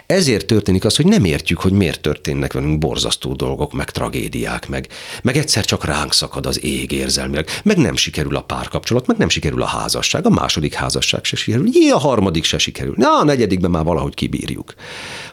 [0.07, 4.89] Ezért történik az, hogy nem értjük, hogy miért történnek velünk borzasztó dolgok, meg tragédiák, meg,
[5.23, 9.29] meg egyszer csak ránk szakad az ég érzelmileg, meg nem sikerül a párkapcsolat, meg nem
[9.29, 13.25] sikerül a házasság, a második házasság se sikerül, jé, a harmadik se sikerül, na, a
[13.25, 14.75] negyedikben már valahogy kibírjuk.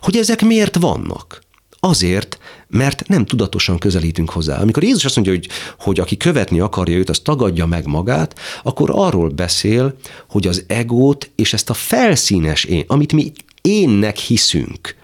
[0.01, 1.43] Hogy ezek miért vannak?
[1.79, 4.59] Azért, mert nem tudatosan közelítünk hozzá.
[4.59, 5.47] Amikor Jézus azt mondja, hogy,
[5.79, 9.95] hogy aki követni akarja őt, az tagadja meg magát, akkor arról beszél,
[10.29, 13.31] hogy az egót és ezt a felszínes én, amit mi
[13.65, 14.95] énnek hiszünk.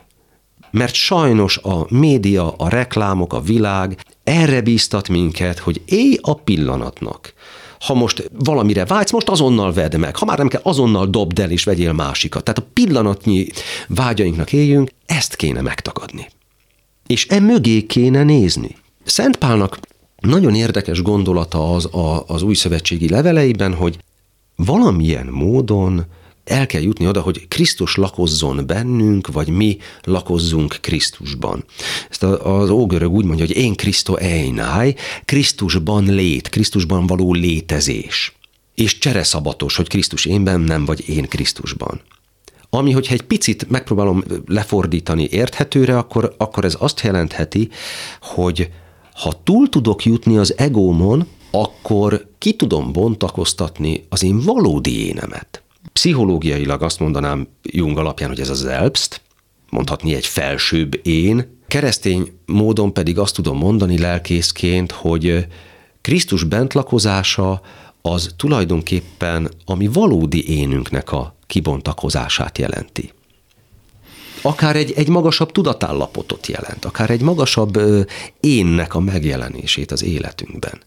[0.72, 7.34] Mert sajnos a média, a reklámok, a világ erre bíztat minket, hogy élj a pillanatnak.
[7.80, 10.16] Ha most valamire vágysz, most azonnal vedd meg.
[10.16, 12.44] Ha már nem kell, azonnal dobd el és vegyél másikat.
[12.44, 13.48] Tehát a pillanatnyi
[13.88, 16.28] vágyainknak éljünk, ezt kéne megtagadni.
[17.08, 18.76] És e mögé kéne nézni.
[19.04, 19.80] Szent Pálnak
[20.20, 23.98] nagyon érdekes gondolata az a, az új szövetségi leveleiben, hogy
[24.56, 26.06] valamilyen módon
[26.52, 31.66] el kell jutni oda, hogy Krisztus lakozzon bennünk, vagy mi lakozzunk Krisztusban.
[32.10, 38.36] Ezt az ógörög úgy mondja, hogy én Kriszto eináj, Krisztusban lét, Krisztusban való létezés.
[38.76, 42.02] És csereszabatos, hogy Krisztus énben, nem vagy én Krisztusban.
[42.70, 47.70] Ami, hogyha egy picit megpróbálom lefordítani érthetőre, akkor, akkor ez azt jelentheti,
[48.22, 48.70] hogy
[49.14, 55.62] ha túl tudok jutni az egómon, akkor ki tudom bontakoztatni az én valódi énemet.
[55.94, 59.22] Pszichológiailag azt mondanám Jung alapján, hogy ez az Selbst,
[59.70, 61.60] mondhatni egy felsőbb én.
[61.68, 65.48] Keresztény módon pedig azt tudom mondani lelkészként, hogy
[66.02, 67.62] Krisztus bentlakozása
[68.02, 73.14] az tulajdonképpen a mi valódi énünknek a kibontakozását jelenti.
[74.42, 77.80] Akár egy, egy magasabb tudatállapotot jelent, akár egy magasabb
[78.40, 80.82] énnek a megjelenését az életünkben.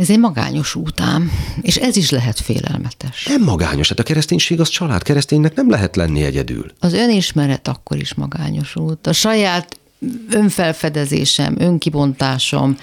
[0.00, 3.26] Ez egy magányos útám, és ez is lehet félelmetes.
[3.26, 6.72] Nem magányos, hát a kereszténység az család, kereszténynek nem lehet lenni egyedül.
[6.78, 9.06] Az önismeret akkor is magányos út.
[9.06, 9.80] A saját
[10.30, 12.76] önfelfedezésem, önkibontásom,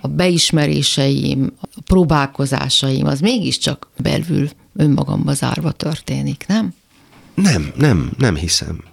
[0.00, 6.74] a beismeréseim, a próbálkozásaim, az mégiscsak belül önmagamba zárva történik, nem?
[7.34, 8.84] Nem, nem, nem hiszem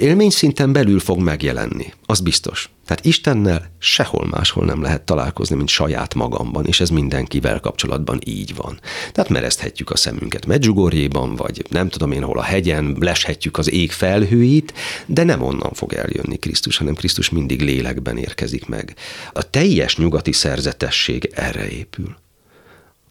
[0.00, 2.70] élmény szinten belül fog megjelenni, az biztos.
[2.86, 8.54] Tehát Istennel sehol máshol nem lehet találkozni, mint saját magamban, és ez mindenkivel kapcsolatban így
[8.54, 8.80] van.
[9.12, 13.92] Tehát merezthetjük a szemünket Medjugorjéban, vagy nem tudom én hol a hegyen, leshetjük az ég
[13.92, 14.72] felhőit,
[15.06, 18.94] de nem onnan fog eljönni Krisztus, hanem Krisztus mindig lélekben érkezik meg.
[19.32, 22.16] A teljes nyugati szerzetesség erre épül.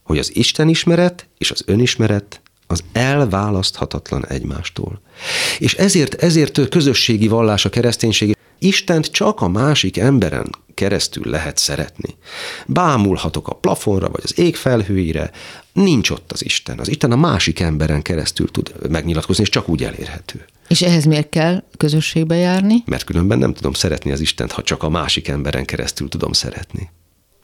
[0.02, 5.00] Hogy az Isten ismeret és az önismeret az elválaszthatatlan egymástól.
[5.58, 8.36] És ezért, ezért közösségi vallás a kereszténység.
[8.58, 12.16] Istent csak a másik emberen keresztül lehet szeretni.
[12.66, 15.30] Bámulhatok a plafonra, vagy az ég felhőire,
[15.72, 16.78] nincs ott az Isten.
[16.78, 20.44] Az Isten a másik emberen keresztül tud megnyilatkozni, és csak úgy elérhető.
[20.68, 22.82] És ehhez miért kell közösségbe járni?
[22.86, 26.90] Mert különben nem tudom szeretni az Istent, ha csak a másik emberen keresztül tudom szeretni.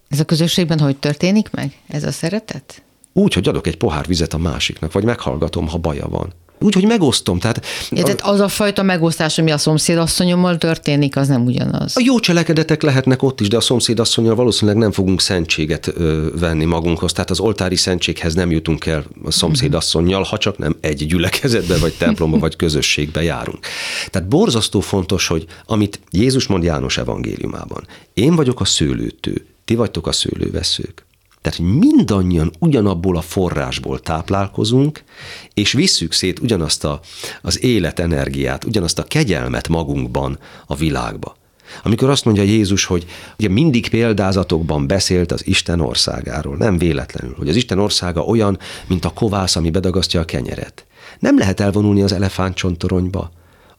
[0.08, 1.72] Ez a közösségben hogy történik meg?
[1.88, 2.82] Ez a szeretet?
[3.12, 6.33] Úgy, hogy adok egy pohár vizet a másiknak, vagy meghallgatom, ha baja van.
[6.62, 7.38] Úgy, hogy megosztom.
[7.38, 11.96] Tehát, ja, tehát az a fajta megosztás, ami a szomszédasszonyommal történik, az nem ugyanaz.
[11.96, 16.64] A jó cselekedetek lehetnek ott is, de a szomszédasszonyal valószínűleg nem fogunk szentséget ö, venni
[16.64, 17.12] magunkhoz.
[17.12, 21.94] Tehát az oltári szentséghez nem jutunk el a szomszédasszonyjal, ha csak nem egy gyülekezetbe, vagy
[21.98, 23.66] templomba, vagy közösségbe járunk.
[24.11, 30.07] Tehát borzasztó fontos, hogy amit Jézus mond János evangéliumában, én vagyok a szőlőtő, ti vagytok
[30.07, 31.05] a szőlőveszők.
[31.42, 35.05] Tehát, hogy mindannyian ugyanabból a forrásból táplálkozunk,
[35.55, 37.00] és visszük szét ugyanazt a,
[37.42, 41.37] az életenergiát, ugyanazt a kegyelmet magunkban a világba.
[41.83, 43.07] Amikor azt mondja Jézus, hogy
[43.38, 49.05] ugye mindig példázatokban beszélt az Isten országáról, nem véletlenül, hogy az Isten országa olyan, mint
[49.05, 50.87] a kovász, ami bedagasztja a kenyeret.
[51.18, 53.31] Nem lehet elvonulni az elefántcsontoronyba,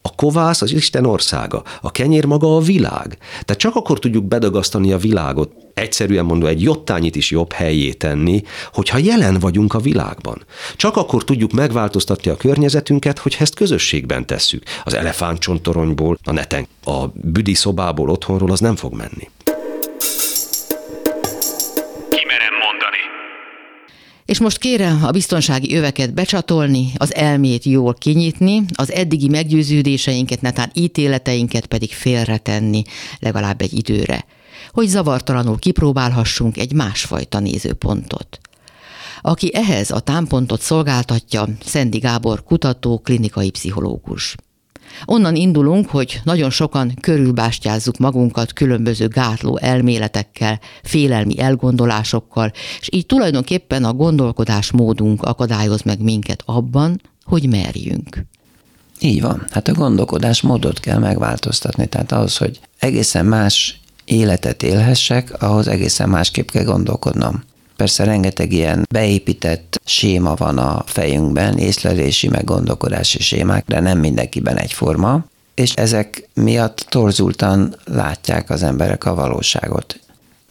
[0.06, 3.18] a kovász az Isten országa, a kenyér maga a világ.
[3.30, 8.42] Tehát csak akkor tudjuk bedagasztani a világot, egyszerűen mondva egy jottányit is jobb helyé tenni,
[8.74, 10.46] hogyha jelen vagyunk a világban.
[10.76, 14.64] Csak akkor tudjuk megváltoztatni a környezetünket, hogy ezt közösségben tesszük.
[14.84, 19.30] Az elefántcsontoronyból, a neten, a büdi szobából, otthonról az nem fog menni.
[24.26, 30.72] És most kérem a biztonsági öveket becsatolni, az elmét jól kinyitni, az eddigi meggyőződéseinket, netán
[30.74, 32.84] ítéleteinket pedig félretenni
[33.20, 34.26] legalább egy időre,
[34.72, 38.40] hogy zavartalanul kipróbálhassunk egy másfajta nézőpontot.
[39.22, 44.36] Aki ehhez a támpontot szolgáltatja, Szendi Gábor kutató, klinikai pszichológus.
[45.06, 53.84] Onnan indulunk, hogy nagyon sokan körülbástyázzuk magunkat különböző gátló elméletekkel, félelmi elgondolásokkal, és így tulajdonképpen
[53.84, 58.26] a gondolkodás módunk akadályoz meg minket abban, hogy merjünk.
[59.00, 59.46] Így van.
[59.50, 61.86] Hát a gondolkodás módot kell megváltoztatni.
[61.86, 67.44] Tehát ahhoz, hogy egészen más életet élhessek, ahhoz egészen másképp kell gondolkodnom.
[67.76, 74.58] Persze rengeteg ilyen beépített séma van a fejünkben, észlelési, meg gondolkodási sémák, de nem mindenkiben
[74.58, 80.00] egyforma, és ezek miatt torzultan látják az emberek a valóságot.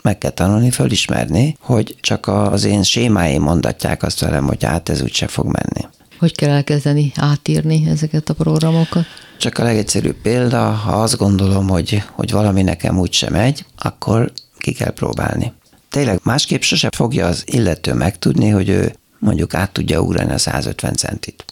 [0.03, 5.03] Meg kell tanulni, fölismerni, hogy csak az én sémáim mondatják azt velem, hogy hát ez
[5.03, 5.89] úgyse fog menni.
[6.19, 9.05] Hogy kell elkezdeni átírni ezeket a programokat?
[9.39, 14.73] Csak a legegyszerűbb példa, ha azt gondolom, hogy, hogy valami nekem úgyse megy, akkor ki
[14.73, 15.53] kell próbálni
[15.93, 20.95] tényleg másképp sose fogja az illető megtudni, hogy ő mondjuk át tudja ugrani a 150
[20.95, 21.45] centit.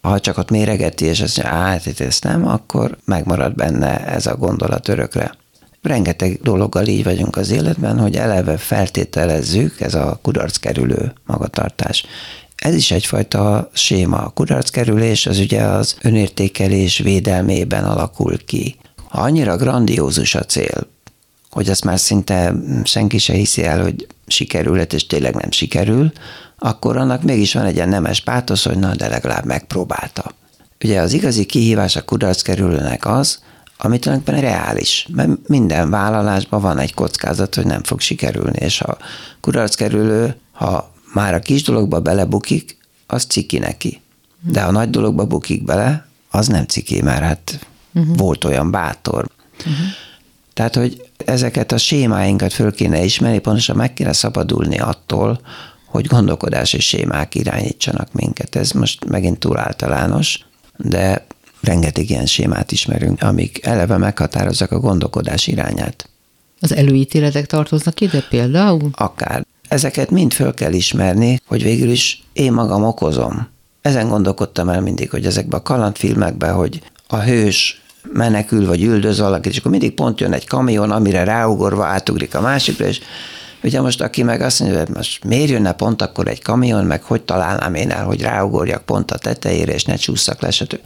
[0.00, 4.26] Ha csak ott méregeti, és azt mondja, hát itt ezt nem, akkor megmarad benne ez
[4.26, 5.34] a gondolat örökre.
[5.82, 12.06] Rengeteg dologgal így vagyunk az életben, hogy eleve feltételezzük, ez a kudarckerülő magatartás.
[12.56, 14.16] Ez is egyfajta séma.
[14.16, 18.76] A kudarckerülés az ugye az önértékelés védelmében alakul ki.
[19.08, 20.86] Ha annyira grandiózus a cél,
[21.54, 26.12] hogy azt már szinte senki se hiszi el, hogy sikerülhet, és tényleg nem sikerül,
[26.58, 30.34] akkor annak mégis van egy ilyen nemes pátosz, hogy na, de legalább megpróbálta.
[30.84, 33.38] Ugye az igazi kihívás a kudarc kerülőnek az,
[33.78, 38.96] ami tulajdonképpen reális, mert minden vállalásban van egy kockázat, hogy nem fog sikerülni, és ha
[39.40, 44.00] kudarc kerülő, ha már a kis dologba belebukik, az ciki neki.
[44.40, 48.16] De ha nagy dologba bukik bele, az nem ciki, mert hát uh-huh.
[48.16, 49.28] volt olyan bátor.
[49.58, 49.86] Uh-huh.
[50.54, 55.40] Tehát, hogy ezeket a sémáinkat föl kéne ismerni, pontosan meg kéne szabadulni attól,
[55.86, 58.56] hogy gondolkodási sémák irányítsanak minket.
[58.56, 60.40] Ez most megint túl általános,
[60.76, 61.26] de
[61.60, 66.08] rengeteg ilyen sémát ismerünk, amik eleve meghatározzák a gondolkodás irányát.
[66.60, 68.90] Az előítéletek tartoznak ide például?
[68.92, 69.46] Akár.
[69.68, 73.48] Ezeket mind föl kell ismerni, hogy végül is én magam okozom.
[73.82, 79.52] Ezen gondolkodtam el mindig, hogy ezekben a kalandfilmekben, hogy a hős menekül, vagy üldöz valakit,
[79.52, 83.00] és akkor mindig pont jön egy kamion, amire ráugorva átugrik a másikra, és
[83.62, 87.02] ugye most aki meg azt mondja, hogy most miért jönne pont akkor egy kamion, meg
[87.02, 90.80] hogy találnám én el, hogy ráugorjak pont a tetejére, és ne csúszak le, stb.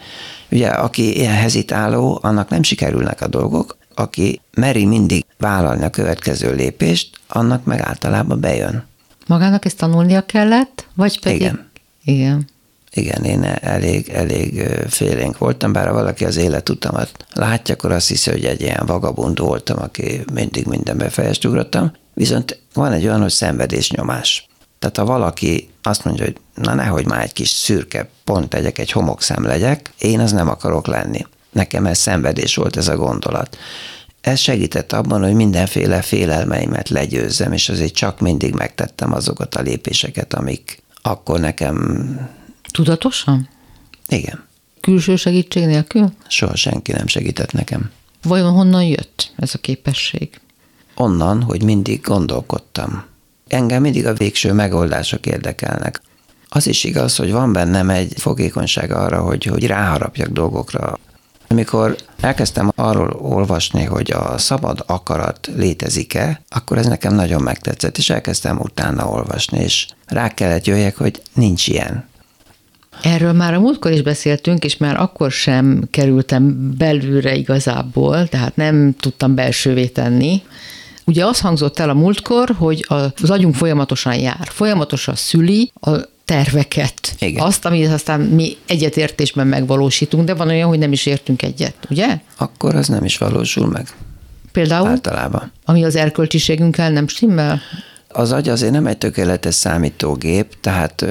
[0.50, 6.54] Ugye, aki ilyen hezitáló, annak nem sikerülnek a dolgok, aki meri mindig vállalni a következő
[6.54, 8.86] lépést, annak meg általában bejön.
[9.26, 11.40] Magának ezt tanulnia kellett, vagy pedig?
[11.40, 11.70] Igen.
[12.04, 12.46] Igen.
[12.90, 18.30] Igen, én elég, elég félénk voltam, bár ha valaki az életutamat látja, akkor azt hiszi,
[18.30, 21.92] hogy egy ilyen vagabund voltam, aki mindig mindenbe fejest ugrottam.
[22.14, 24.46] Viszont van egy olyan, hogy szenvedésnyomás.
[24.78, 28.92] Tehát ha valaki azt mondja, hogy na nehogy már egy kis szürke pont legyek, egy
[28.92, 31.26] homokszem legyek, én az nem akarok lenni.
[31.52, 33.56] Nekem ez szenvedés volt ez a gondolat.
[34.20, 40.34] ez segített abban, hogy mindenféle félelmeimet legyőzzem, és azért csak mindig megtettem azokat a lépéseket,
[40.34, 41.76] amik akkor nekem,
[42.70, 43.48] Tudatosan?
[44.08, 44.46] igen,
[44.80, 46.12] Külső segítség nélkül?
[46.28, 47.90] soha senki nem segített nekem.
[48.22, 50.40] Vajon honnan jött ez a képesség?
[50.94, 53.04] Onnan, hogy mindig gondolkodtam.
[53.48, 56.00] Engem mindig a végső megoldások érdekelnek.
[56.48, 60.98] Az is igaz, hogy van bennem egy fogékonyság arra, hogy, hogy ráharapjak dolgokra.
[61.48, 68.10] Amikor elkezdtem arról olvasni, hogy a szabad akarat létezik-e, akkor ez nekem nagyon megtetszett, és
[68.10, 72.08] elkezdtem utána olvasni, és rá kellett jöjjek, hogy nincs ilyen.
[73.02, 78.94] Erről már a múltkor is beszéltünk, és már akkor sem kerültem belülre igazából, tehát nem
[79.00, 80.42] tudtam belsővé tenni.
[81.04, 85.90] Ugye az hangzott el a múltkor, hogy az agyunk folyamatosan jár, folyamatosan szüli a
[86.24, 87.14] terveket.
[87.18, 87.44] Igen.
[87.44, 92.18] Azt, amit aztán mi egyetértésben megvalósítunk, de van olyan, hogy nem is értünk egyet, ugye?
[92.36, 93.88] Akkor az nem is valósul meg
[94.52, 95.52] Például, általában.
[95.64, 97.60] ami az erkölcsiségünkkel nem stimmel?
[98.08, 101.04] Az agy azért nem egy tökéletes számítógép, tehát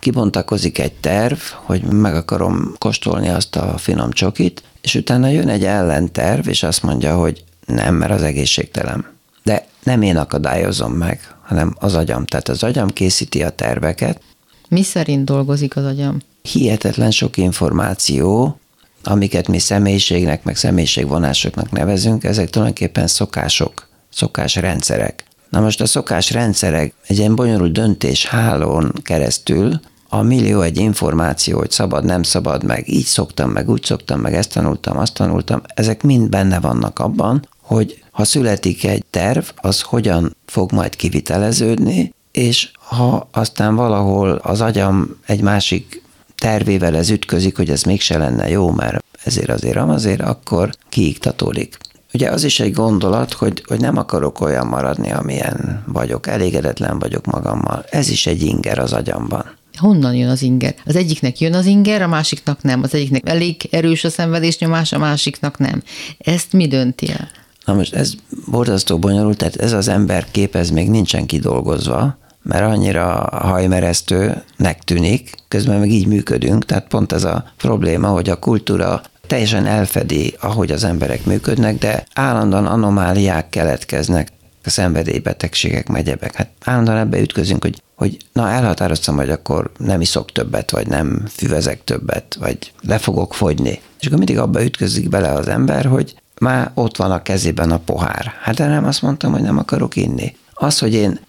[0.00, 5.64] kibontakozik egy terv, hogy meg akarom kóstolni azt a finom csokit, és utána jön egy
[5.64, 9.06] ellenterv, és azt mondja, hogy nem, mert az egészségtelen.
[9.42, 12.24] De nem én akadályozom meg, hanem az agyam.
[12.24, 14.20] Tehát az agyam készíti a terveket,
[14.68, 16.18] Mi szerint dolgozik az agyam?
[16.42, 18.60] hihetetlen sok információ,
[19.04, 25.24] amiket mi személyiségnek, meg személyiségvonásoknak nevezünk, ezek tulajdonképpen szokások, szokásrendszerek.
[25.50, 31.70] Na most a szokásrendszerek egy ilyen bonyolult döntés hálón keresztül a millió egy információ, hogy
[31.70, 36.02] szabad, nem szabad, meg így szoktam, meg úgy szoktam, meg ezt tanultam, azt tanultam, ezek
[36.02, 42.70] mind benne vannak abban, hogy ha születik egy terv, az hogyan fog majd kiviteleződni, és
[42.74, 46.02] ha aztán valahol az agyam egy másik
[46.36, 51.78] tervével ez ütközik, hogy ez mégse lenne jó, mert ezért azért azért, akkor kiiktatódik.
[52.12, 57.26] Ugye az is egy gondolat, hogy, hogy nem akarok olyan maradni, amilyen vagyok, elégedetlen vagyok
[57.26, 57.84] magammal.
[57.90, 59.56] Ez is egy inger az agyamban.
[59.76, 60.74] Honnan jön az inger?
[60.84, 62.82] Az egyiknek jön az inger, a másiknak nem.
[62.82, 65.82] Az egyiknek elég erős a szenvedésnyomás, a másiknak nem.
[66.18, 67.28] Ezt mi dönti el?
[67.64, 68.12] Na most ez
[68.50, 75.34] borzasztó bonyolult, tehát ez az ember kép, ez még nincsen kidolgozva, mert annyira hajmeresztőnek tűnik,
[75.48, 80.72] közben meg így működünk, tehát pont ez a probléma, hogy a kultúra teljesen elfedi, ahogy
[80.72, 84.28] az emberek működnek, de állandóan anomáliák keletkeznek,
[84.68, 86.34] a szenvedélybetegségek, megyebek.
[86.34, 91.24] Hát állandóan ebbe ütközünk, hogy, hogy na elhatároztam, hogy akkor nem iszok többet, vagy nem
[91.28, 93.80] füvezek többet, vagy le fogok fogyni.
[94.00, 97.78] És akkor mindig abba ütközik bele az ember, hogy már ott van a kezében a
[97.78, 98.32] pohár.
[98.42, 100.36] Hát de nem azt mondtam, hogy nem akarok inni.
[100.52, 101.20] Az, hogy én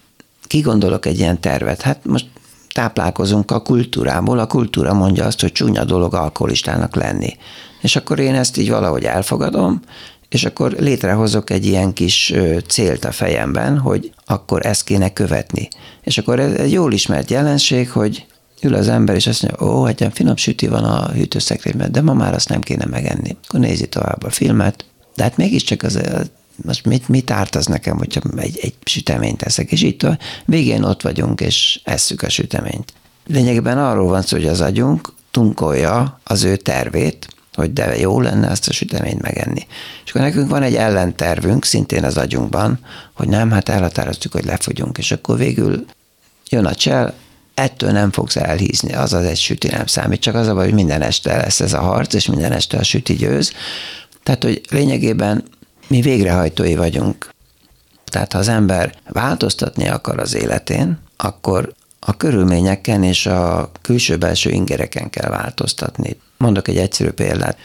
[0.46, 2.26] kigondolok egy ilyen tervet, hát most
[2.74, 7.36] táplálkozunk a kultúrából, a kultúra mondja azt, hogy csúnya dolog alkoholistának lenni.
[7.80, 9.80] És akkor én ezt így valahogy elfogadom,
[10.28, 12.34] és akkor létrehozok egy ilyen kis
[12.66, 15.68] célt a fejemben, hogy akkor ezt kéne követni.
[16.02, 18.26] És akkor ez egy jól ismert jelenség, hogy
[18.62, 22.00] ül az ember, és azt mondja, ó, egy ilyen finom süti van a hűtőszekrényben, de
[22.00, 23.36] ma már azt nem kéne megenni.
[23.46, 24.84] Akkor nézi tovább a filmet,
[25.16, 26.00] de hát mégiscsak az,
[26.64, 30.82] most mit, mit árt az nekem, hogyha egy, egy süteményt eszek, és itt a végén
[30.82, 32.92] ott vagyunk, és esszük a süteményt.
[33.26, 38.50] Lényegében arról van szó, hogy az agyunk tunkolja az ő tervét, hogy de jó lenne
[38.50, 39.66] azt a süteményt megenni.
[40.04, 42.78] És akkor nekünk van egy ellentervünk, szintén az agyunkban,
[43.12, 45.84] hogy nem, hát elhatároztuk, hogy lefogyunk, és akkor végül
[46.48, 47.14] jön a csel,
[47.54, 50.74] ettől nem fogsz elhízni, az az egy süti nem számít, csak az a baj, hogy
[50.74, 53.52] minden este lesz ez a harc, és minden este a süti győz.
[54.22, 55.44] Tehát, hogy lényegében
[55.90, 57.30] mi végrehajtói vagyunk.
[58.04, 65.10] Tehát, ha az ember változtatni akar az életén, akkor a körülményeken és a külső-belső ingereken
[65.10, 66.16] kell változtatni.
[66.36, 67.58] Mondok egy egyszerű példát.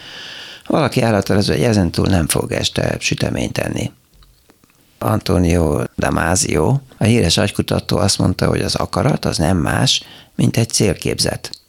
[0.66, 3.92] Valaki elhatározza, hogy ezentúl nem fog este süteményt enni.
[4.98, 10.02] Antonio Damasio, a híres agykutató azt mondta, hogy az akarat az nem más,
[10.34, 11.60] mint egy célképzet.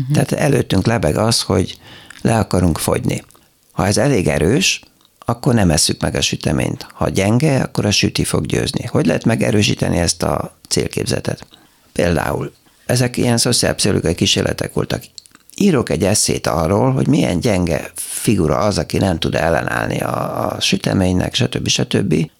[0.00, 0.14] Uh-huh.
[0.14, 1.78] Tehát előttünk lebeg az, hogy
[2.22, 3.24] le akarunk fogyni.
[3.72, 4.82] Ha ez elég erős,
[5.28, 6.86] akkor nem esszük meg a süteményt.
[6.92, 8.84] Ha gyenge, akkor a süti fog győzni.
[8.86, 11.46] Hogy lehet megerősíteni ezt a célképzetet?
[11.92, 12.52] Például,
[12.86, 15.02] ezek ilyen szociálpszichológiai kísérletek voltak.
[15.54, 20.60] Írok egy eszét arról, hogy milyen gyenge figura az, aki nem tud ellenállni a, a
[20.60, 21.68] süteménynek, stb.
[21.68, 22.30] stb.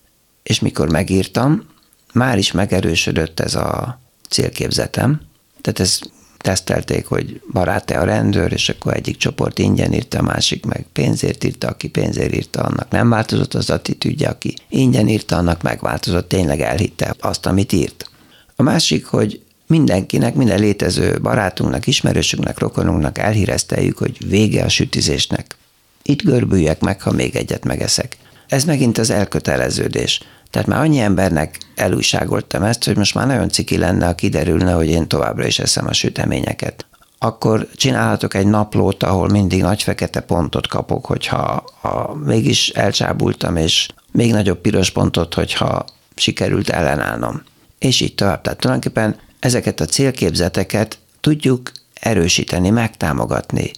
[0.43, 1.69] És mikor megírtam,
[2.13, 5.21] már is megerősödött ez a célképzetem.
[5.61, 6.01] Tehát ez
[6.39, 11.45] tesztelték, hogy barát-e a rendőr, és akkor egyik csoport ingyen írta, a másik meg pénzért
[11.45, 16.61] írta, aki pénzért írta, annak nem változott az attitűdje, aki ingyen írta, annak megváltozott, tényleg
[16.61, 18.11] elhitte azt, amit írt.
[18.57, 25.57] A másik, hogy mindenkinek, minden létező barátunknak, ismerősünknek, rokonunknak elhírezteljük, hogy vége a sütizésnek.
[26.03, 28.17] Itt görbüljek meg, ha még egyet megeszek.
[28.49, 30.21] Ez megint az elköteleződés.
[30.51, 34.89] Tehát már annyi embernek elújságoltam ezt, hogy most már nagyon ciki lenne, ha kiderülne, hogy
[34.89, 36.87] én továbbra is eszem a süteményeket.
[37.19, 43.89] Akkor csinálhatok egy naplót, ahol mindig nagy fekete pontot kapok, hogyha ha mégis elcsábultam, és
[44.13, 45.85] még nagyobb piros pontot, hogyha
[46.15, 47.43] sikerült ellenállnom.
[47.79, 48.41] És így tovább.
[48.41, 53.71] Tehát tulajdonképpen ezeket a célképzeteket tudjuk erősíteni, megtámogatni,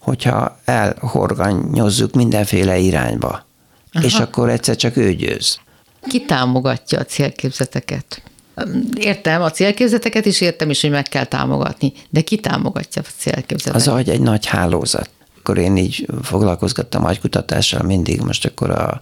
[0.00, 3.46] hogyha elhorganyozzuk mindenféle irányba.
[3.92, 4.04] Aha.
[4.04, 5.58] És akkor egyszer csak ő győz.
[6.08, 8.22] Ki támogatja a célképzeteket?
[8.96, 13.80] Értem a célképzeteket is, értem is, hogy meg kell támogatni, de ki támogatja a célképzeteket?
[13.80, 15.10] Az agy egy nagy hálózat.
[15.38, 19.00] Akkor én így foglalkozgattam agykutatással mindig, most akkor a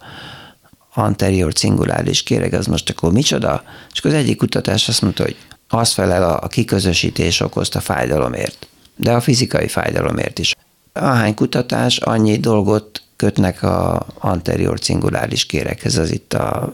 [0.93, 3.63] anterior cinguláris kéreg, az most akkor micsoda?
[3.93, 5.35] És akkor az egyik kutatás azt mondta, hogy
[5.67, 10.55] az felel a kiközösítés okozta fájdalomért, de a fizikai fájdalomért is.
[10.93, 16.73] Ahány kutatás, annyi dolgot kötnek a anterior cinguláris kérekhez, az itt a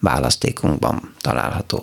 [0.00, 1.82] választékunkban található.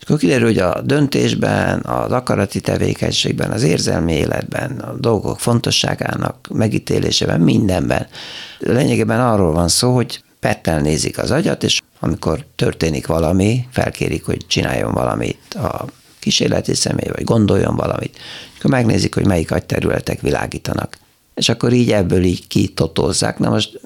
[0.00, 6.48] És akkor kiderül, hogy a döntésben, az akarati tevékenységben, az érzelmi életben, a dolgok fontosságának
[6.52, 8.06] megítélésében, mindenben.
[8.58, 14.46] Lényegében arról van szó, hogy pettel nézik az agyat, és amikor történik valami, felkérik, hogy
[14.46, 15.84] csináljon valamit a
[16.18, 18.18] kísérleti személy, vagy gondoljon valamit,
[18.58, 20.98] akkor megnézik, hogy melyik agyterületek világítanak.
[21.34, 23.38] És akkor így ebből így kitotózzák.
[23.38, 23.80] Na most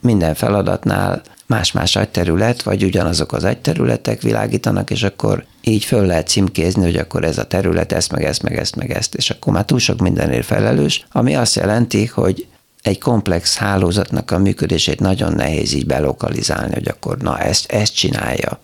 [0.00, 6.82] minden feladatnál más-más agyterület, vagy ugyanazok az agyterületek világítanak, és akkor így föl lehet címkézni,
[6.82, 9.64] hogy akkor ez a terület ezt, meg ezt, meg ezt, meg ezt, és akkor már
[9.64, 12.46] túl sok mindenért felelős, ami azt jelenti, hogy
[12.82, 18.60] egy komplex hálózatnak a működését nagyon nehéz így belokalizálni, hogy akkor na ezt, ezt csinálja.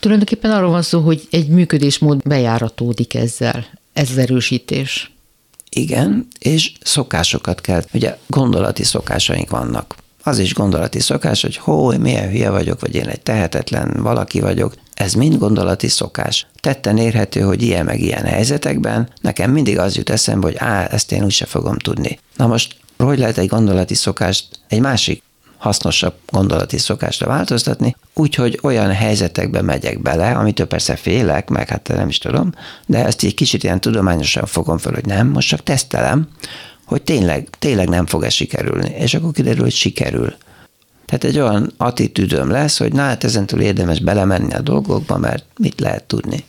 [0.00, 5.12] Tulajdonképpen arról van szó, hogy egy működésmód bejáratódik ezzel, ez az erősítés.
[5.68, 9.94] Igen, és szokásokat kell, ugye gondolati szokásaink vannak.
[10.22, 14.74] Az is gondolati szokás, hogy hó, milyen hülye vagyok, vagy én egy tehetetlen valaki vagyok.
[14.94, 16.46] Ez mind gondolati szokás.
[16.60, 21.12] Tetten érhető, hogy ilyen meg ilyen helyzetekben nekem mindig az jut eszembe, hogy á, ezt
[21.12, 22.18] én úgyse fogom tudni.
[22.36, 25.22] Na most hogy lehet egy gondolati szokást egy másik
[25.58, 32.08] hasznosabb gondolati szokásra változtatni, úgyhogy olyan helyzetekbe megyek bele, amitől persze félek, meg hát nem
[32.08, 32.52] is tudom,
[32.86, 36.28] de ezt egy kicsit ilyen tudományosan fogom fel, hogy nem, most csak tesztelem,
[36.92, 38.94] hogy tényleg, tényleg nem fog ez sikerülni.
[38.98, 40.34] És akkor kiderül, hogy sikerül.
[41.04, 45.80] Tehát egy olyan attitűdöm lesz, hogy na hát ezentúl érdemes belemenni a dolgokba, mert mit
[45.80, 46.44] lehet tudni.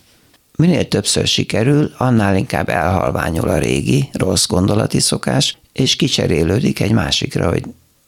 [0.56, 7.50] Minél többször sikerül, annál inkább elhalványul a régi, rossz gondolati szokás, és kicserélődik egy másikra,
[7.50, 7.64] hogy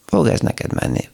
[0.05, 1.09] fog ez neked menni.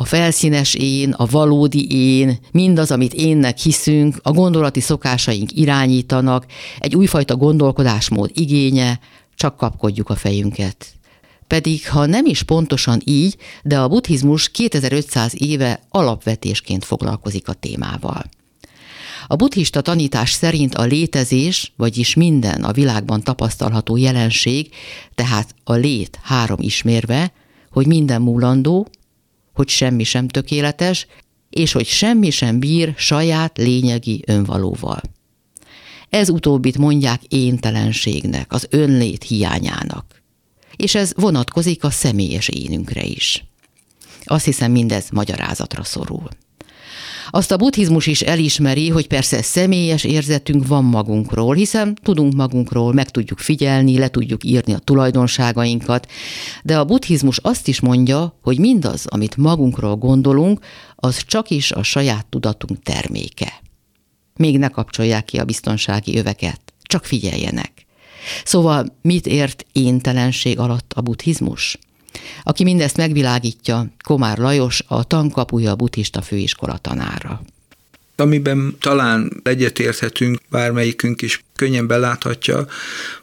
[0.00, 6.46] A felszínes én, a valódi én, mindaz, amit énnek hiszünk, a gondolati szokásaink irányítanak,
[6.78, 9.00] egy újfajta gondolkodásmód igénye,
[9.34, 10.86] csak kapkodjuk a fejünket.
[11.46, 18.24] Pedig, ha nem is pontosan így, de a buddhizmus 2500 éve alapvetésként foglalkozik a témával.
[19.26, 24.70] A buddhista tanítás szerint a létezés, vagyis minden a világban tapasztalható jelenség,
[25.14, 27.32] tehát a lét három ismérve,
[27.70, 28.88] hogy minden múlandó,
[29.60, 31.06] hogy semmi sem tökéletes,
[31.50, 35.00] és hogy semmi sem bír saját lényegi önvalóval.
[36.08, 40.22] Ez utóbbit mondják éntelenségnek, az önlét hiányának.
[40.76, 43.44] És ez vonatkozik a személyes énünkre is.
[44.24, 46.28] Azt hiszem mindez magyarázatra szorul.
[47.30, 53.10] Azt a buddhizmus is elismeri, hogy persze személyes érzetünk van magunkról, hiszen tudunk magunkról, meg
[53.10, 56.10] tudjuk figyelni, le tudjuk írni a tulajdonságainkat,
[56.62, 60.60] de a buddhizmus azt is mondja, hogy mindaz, amit magunkról gondolunk,
[60.96, 63.52] az csak is a saját tudatunk terméke.
[64.36, 67.86] Még ne kapcsolják ki a biztonsági öveket, csak figyeljenek.
[68.44, 71.78] Szóval mit ért éntelenség alatt a buddhizmus?
[72.42, 77.42] Aki mindezt megvilágítja, Komár Lajos, a tankapuja buddhista főiskola tanára.
[78.16, 82.66] Amiben talán egyetérthetünk, bármelyikünk is könnyen beláthatja,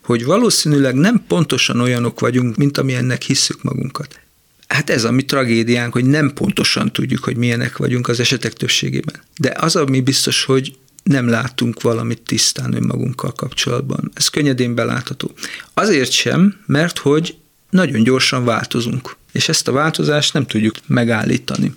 [0.03, 4.19] hogy valószínűleg nem pontosan olyanok vagyunk, mint amilyennek hisszük magunkat.
[4.67, 9.21] Hát ez a mi tragédiánk, hogy nem pontosan tudjuk, hogy milyenek vagyunk az esetek többségében.
[9.37, 14.11] De az, ami biztos, hogy nem látunk valamit tisztán önmagunkkal kapcsolatban.
[14.13, 15.31] Ez könnyedén belátható.
[15.73, 17.35] Azért sem, mert hogy
[17.69, 21.73] nagyon gyorsan változunk, és ezt a változást nem tudjuk megállítani.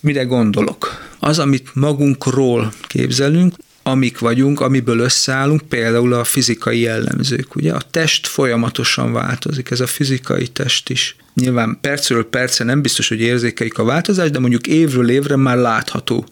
[0.00, 1.04] Mire gondolok?
[1.18, 7.54] Az, amit magunkról képzelünk, amik vagyunk, amiből összeállunk, például a fizikai jellemzők.
[7.54, 11.16] Ugye a test folyamatosan változik, ez a fizikai test is.
[11.34, 16.26] Nyilván percről perce nem biztos, hogy érzékeljük a változást, de mondjuk évről évre már látható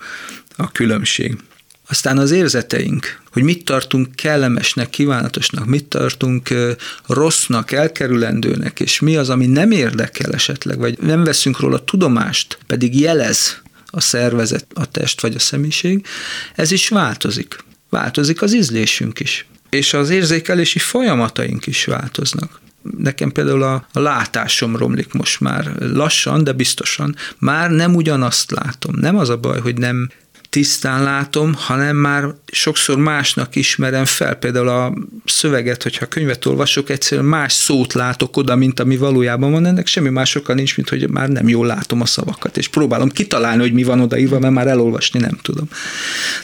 [0.56, 1.36] a különbség.
[1.88, 6.48] Aztán az érzeteink, hogy mit tartunk kellemesnek, kívánatosnak, mit tartunk
[7.06, 13.00] rossznak, elkerülendőnek, és mi az, ami nem érdekel esetleg, vagy nem veszünk róla tudomást, pedig
[13.00, 16.06] jelez a szervezet, a test vagy a személyiség,
[16.54, 17.56] ez is változik.
[17.90, 19.46] Változik az ízlésünk is.
[19.70, 22.60] És az érzékelési folyamataink is változnak.
[22.98, 27.16] Nekem például a, látásom romlik most már lassan, de biztosan.
[27.38, 28.94] Már nem ugyanazt látom.
[28.94, 30.10] Nem az a baj, hogy nem
[30.54, 34.34] tisztán látom, hanem már sokszor másnak ismerem fel.
[34.34, 34.94] Például a
[35.24, 39.66] szöveget, hogyha könyvet olvasok, egyszerűen más szót látok oda, mint ami valójában van.
[39.66, 43.60] Ennek semmi másokkal nincs, mint hogy már nem jól látom a szavakat, és próbálom kitalálni,
[43.60, 45.68] hogy mi van odaírva, mert már elolvasni nem tudom.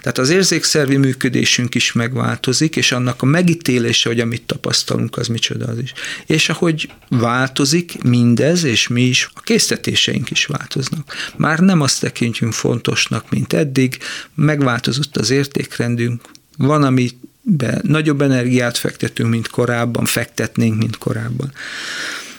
[0.01, 5.67] Tehát az érzékszervi működésünk is megváltozik, és annak a megítélése, hogy amit tapasztalunk, az micsoda
[5.67, 5.93] az is.
[6.27, 11.15] És ahogy változik mindez, és mi is, a késztetéseink is változnak.
[11.37, 13.99] Már nem azt tekintjünk fontosnak, mint eddig,
[14.35, 16.23] megváltozott az értékrendünk,
[16.57, 21.53] van, amiben nagyobb energiát fektetünk, mint korábban, fektetnénk, mint korábban.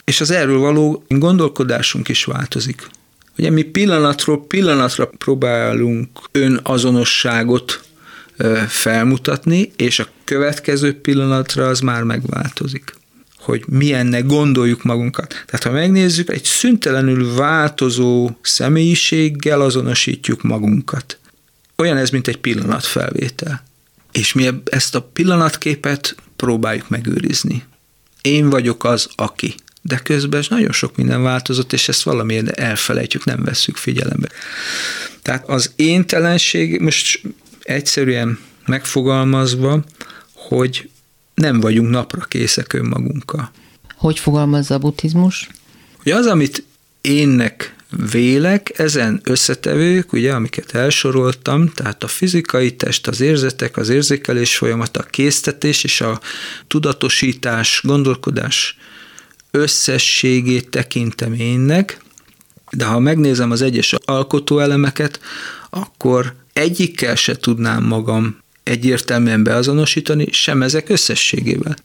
[0.04, 2.88] És az erről való gondolkodásunk is változik.
[3.38, 7.84] Ugye mi pillanatról pillanatra próbálunk önazonosságot
[8.68, 13.00] felmutatni, és a következő pillanatra az már megváltozik
[13.42, 15.28] hogy milyennek gondoljuk magunkat.
[15.30, 21.20] Tehát ha megnézzük, egy szüntelenül változó személyiséggel azonosítjuk magunkat.
[21.82, 23.64] Olyan ez, mint egy pillanatfelvétel.
[24.12, 27.64] És mi ezt a pillanatképet próbáljuk megőrizni.
[28.22, 29.56] Én vagyok az, aki.
[29.82, 34.30] De közben nagyon sok minden változott, és ezt valamiért elfelejtjük, nem vesszük figyelembe.
[35.22, 37.22] Tehát az éntelenség most
[37.62, 39.84] egyszerűen megfogalmazva,
[40.34, 40.90] hogy
[41.34, 43.52] nem vagyunk napra készek önmagunkkal.
[43.96, 45.50] Hogy fogalmazza a buddhizmus?
[46.04, 46.64] Hogy az, amit
[47.02, 47.76] énnek
[48.12, 54.98] vélek, ezen összetevők, ugye, amiket elsoroltam, tehát a fizikai test, az érzetek, az érzékelés folyamat,
[54.98, 56.20] a késztetés és a
[56.68, 58.78] tudatosítás, gondolkodás
[59.52, 62.00] összességét tekintem énnek,
[62.72, 65.20] de ha megnézem az egyes alkotóelemeket,
[65.70, 71.76] akkor egyikkel se tudnám magam egyértelműen beazonosítani, sem ezek összességével.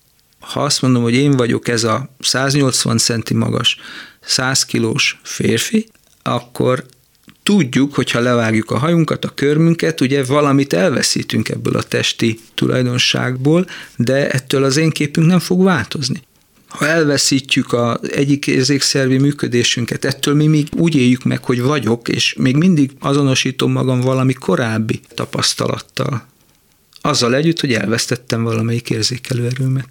[0.41, 3.79] Ha azt mondom, hogy én vagyok ez a 180 centi magas,
[4.21, 5.87] 100 kilós férfi,
[6.27, 6.85] akkor
[7.43, 13.67] tudjuk, hogyha levágjuk a hajunkat, a körmünket, ugye valamit elveszítünk ebből a testi tulajdonságból,
[13.97, 16.23] de ettől az én képünk nem fog változni.
[16.69, 22.35] Ha elveszítjük az egyik érzékszervi működésünket, ettől mi még úgy éljük meg, hogy vagyok, és
[22.39, 26.27] még mindig azonosítom magam valami korábbi tapasztalattal.
[27.01, 29.89] Azzal együtt, hogy elvesztettem valamelyik érzékelőerőmet.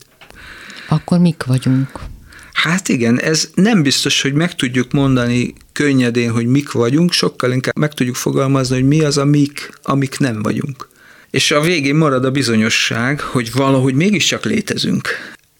[0.88, 1.90] Akkor mik vagyunk?
[2.56, 7.78] Hát igen, ez nem biztos, hogy meg tudjuk mondani könnyedén, hogy mik vagyunk, sokkal inkább
[7.78, 10.90] meg tudjuk fogalmazni, hogy mi az a mik, amik nem vagyunk.
[11.30, 15.08] És a végén marad a bizonyosság, hogy valahogy mégiscsak létezünk.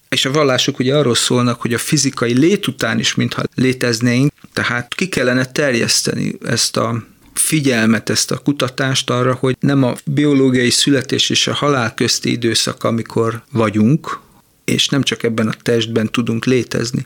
[0.10, 4.94] És a vallások ugye arról szólnak, hogy a fizikai lét után is, mintha léteznénk, tehát
[4.96, 11.30] ki kellene terjeszteni ezt a figyelmet, ezt a kutatást arra, hogy nem a biológiai születés
[11.30, 14.24] és a halál közti időszak, amikor vagyunk,
[14.66, 17.06] és nem csak ebben a testben tudunk létezni.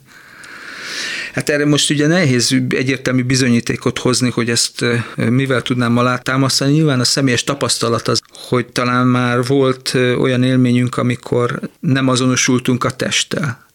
[1.34, 4.86] Hát erre most ugye nehéz egyértelmű bizonyítékot hozni, hogy ezt
[5.16, 6.72] mivel tudnám alátámasztani.
[6.72, 12.91] Nyilván a személyes tapasztalat az, hogy talán már volt olyan élményünk, amikor nem azonosultunk a
[12.91, 13.66] testtel,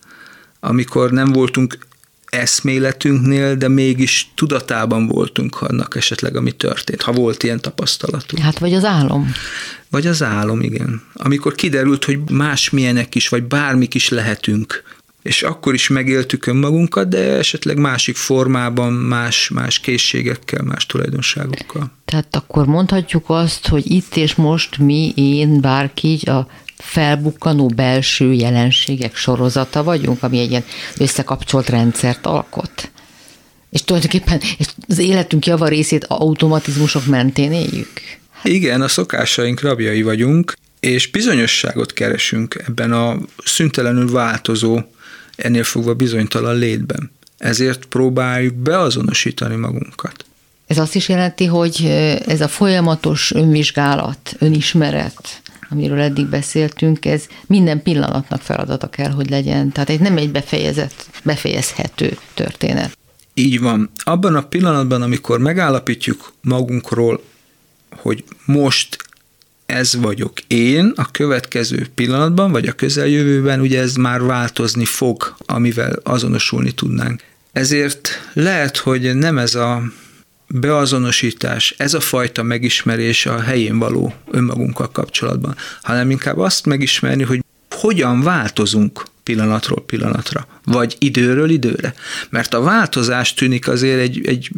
[0.61, 1.79] amikor nem voltunk
[2.35, 8.43] eszméletünknél, de mégis tudatában voltunk annak esetleg, ami történt, ha volt ilyen tapasztalatunk.
[8.43, 9.33] Hát vagy az álom.
[9.91, 11.03] Vagy az álom, igen.
[11.15, 14.83] Amikor kiderült, hogy másmilyenek is, vagy bármik is lehetünk,
[15.25, 21.91] és akkor is megéltük önmagunkat, de esetleg másik formában, más, más készségekkel, más tulajdonságokkal.
[22.05, 26.47] Tehát akkor mondhatjuk azt, hogy itt és most mi, én, bárki a
[26.85, 30.65] felbukkanó belső jelenségek sorozata vagyunk, ami egy ilyen
[30.99, 32.91] összekapcsolt rendszert alkot.
[33.71, 34.41] És tulajdonképpen
[34.89, 38.01] az életünk java részét automatizmusok mentén éljük.
[38.43, 44.81] Igen, a szokásaink rabjai vagyunk, és bizonyosságot keresünk ebben a szüntelenül változó,
[45.37, 47.11] ennél fogva bizonytalan létben.
[47.39, 50.25] Ezért próbáljuk beazonosítani magunkat.
[50.67, 51.85] Ez azt is jelenti, hogy
[52.27, 59.73] ez a folyamatos önvizsgálat, önismeret, amiről eddig beszéltünk, ez minden pillanatnak feladata kell, hogy legyen.
[59.73, 62.99] Tehát egy nem egy befejezett, befejezhető történet.
[63.35, 63.91] Így van.
[63.97, 67.23] Abban a pillanatban, amikor megállapítjuk magunkról,
[67.91, 68.97] hogy most
[69.67, 75.97] ez vagyok én, a következő pillanatban, vagy a közeljövőben, ugye ez már változni fog, amivel
[76.03, 77.23] azonosulni tudnánk.
[77.53, 79.83] Ezért lehet, hogy nem ez a
[80.61, 87.45] beazonosítás, ez a fajta megismerés a helyén való önmagunkkal kapcsolatban, hanem inkább azt megismerni, hogy
[87.71, 91.95] hogyan változunk pillanatról pillanatra, vagy időről időre.
[92.31, 94.51] Mert a változás tűnik azért egy, egy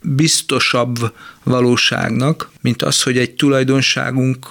[0.00, 1.12] biztosabb
[1.42, 4.48] valóságnak, mint az, hogy egy tulajdonságunk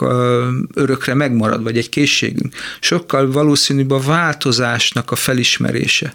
[0.74, 2.56] örökre megmarad, vagy egy készségünk.
[2.80, 6.14] Sokkal valószínűbb a változásnak a felismerése.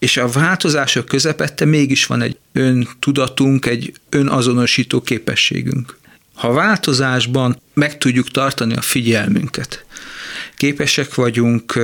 [0.00, 5.98] És a változások közepette mégis van egy öntudatunk, egy önazonosító képességünk.
[6.34, 9.84] Ha változásban meg tudjuk tartani a figyelmünket,
[10.56, 11.78] képesek vagyunk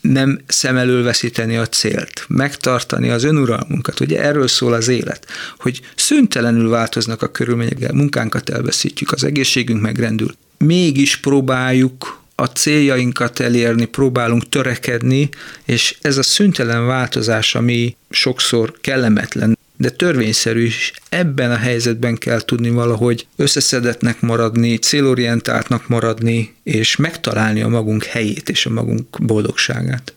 [0.00, 4.00] nem szem elől veszíteni a célt, megtartani az önuralmunkat.
[4.00, 5.26] Ugye erről szól az élet,
[5.58, 10.34] hogy szüntelenül változnak a körülmények, munkánkat elveszítjük, az egészségünk megrendül.
[10.58, 15.28] Mégis próbáljuk a céljainkat elérni, próbálunk törekedni,
[15.64, 20.92] és ez a szüntelen változás, ami sokszor kellemetlen, de törvényszerű is.
[21.08, 28.48] Ebben a helyzetben kell tudni valahogy összeszedetnek maradni, célorientáltnak maradni, és megtalálni a magunk helyét
[28.48, 30.14] és a magunk boldogságát.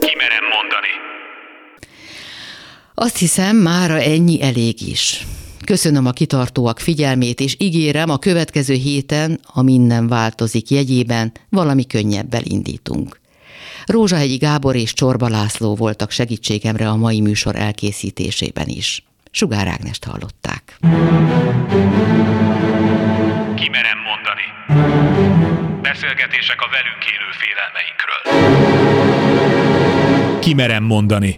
[0.00, 0.92] Kimerem mondani.
[2.94, 5.26] Azt hiszem, mára ennyi elég is.
[5.66, 12.42] Köszönöm a kitartóak figyelmét, és ígérem, a következő héten, a minden változik jegyében, valami könnyebbel
[12.44, 13.20] indítunk.
[13.86, 19.04] Rózsahegyi Gábor és Csorba László voltak segítségemre a mai műsor elkészítésében is.
[19.30, 20.78] Sugár Ágnest hallották.
[23.54, 24.46] Kimerem mondani.
[25.82, 28.20] Beszélgetések a velünk élő félelmeinkről.
[30.40, 31.34] Kimerem mondani.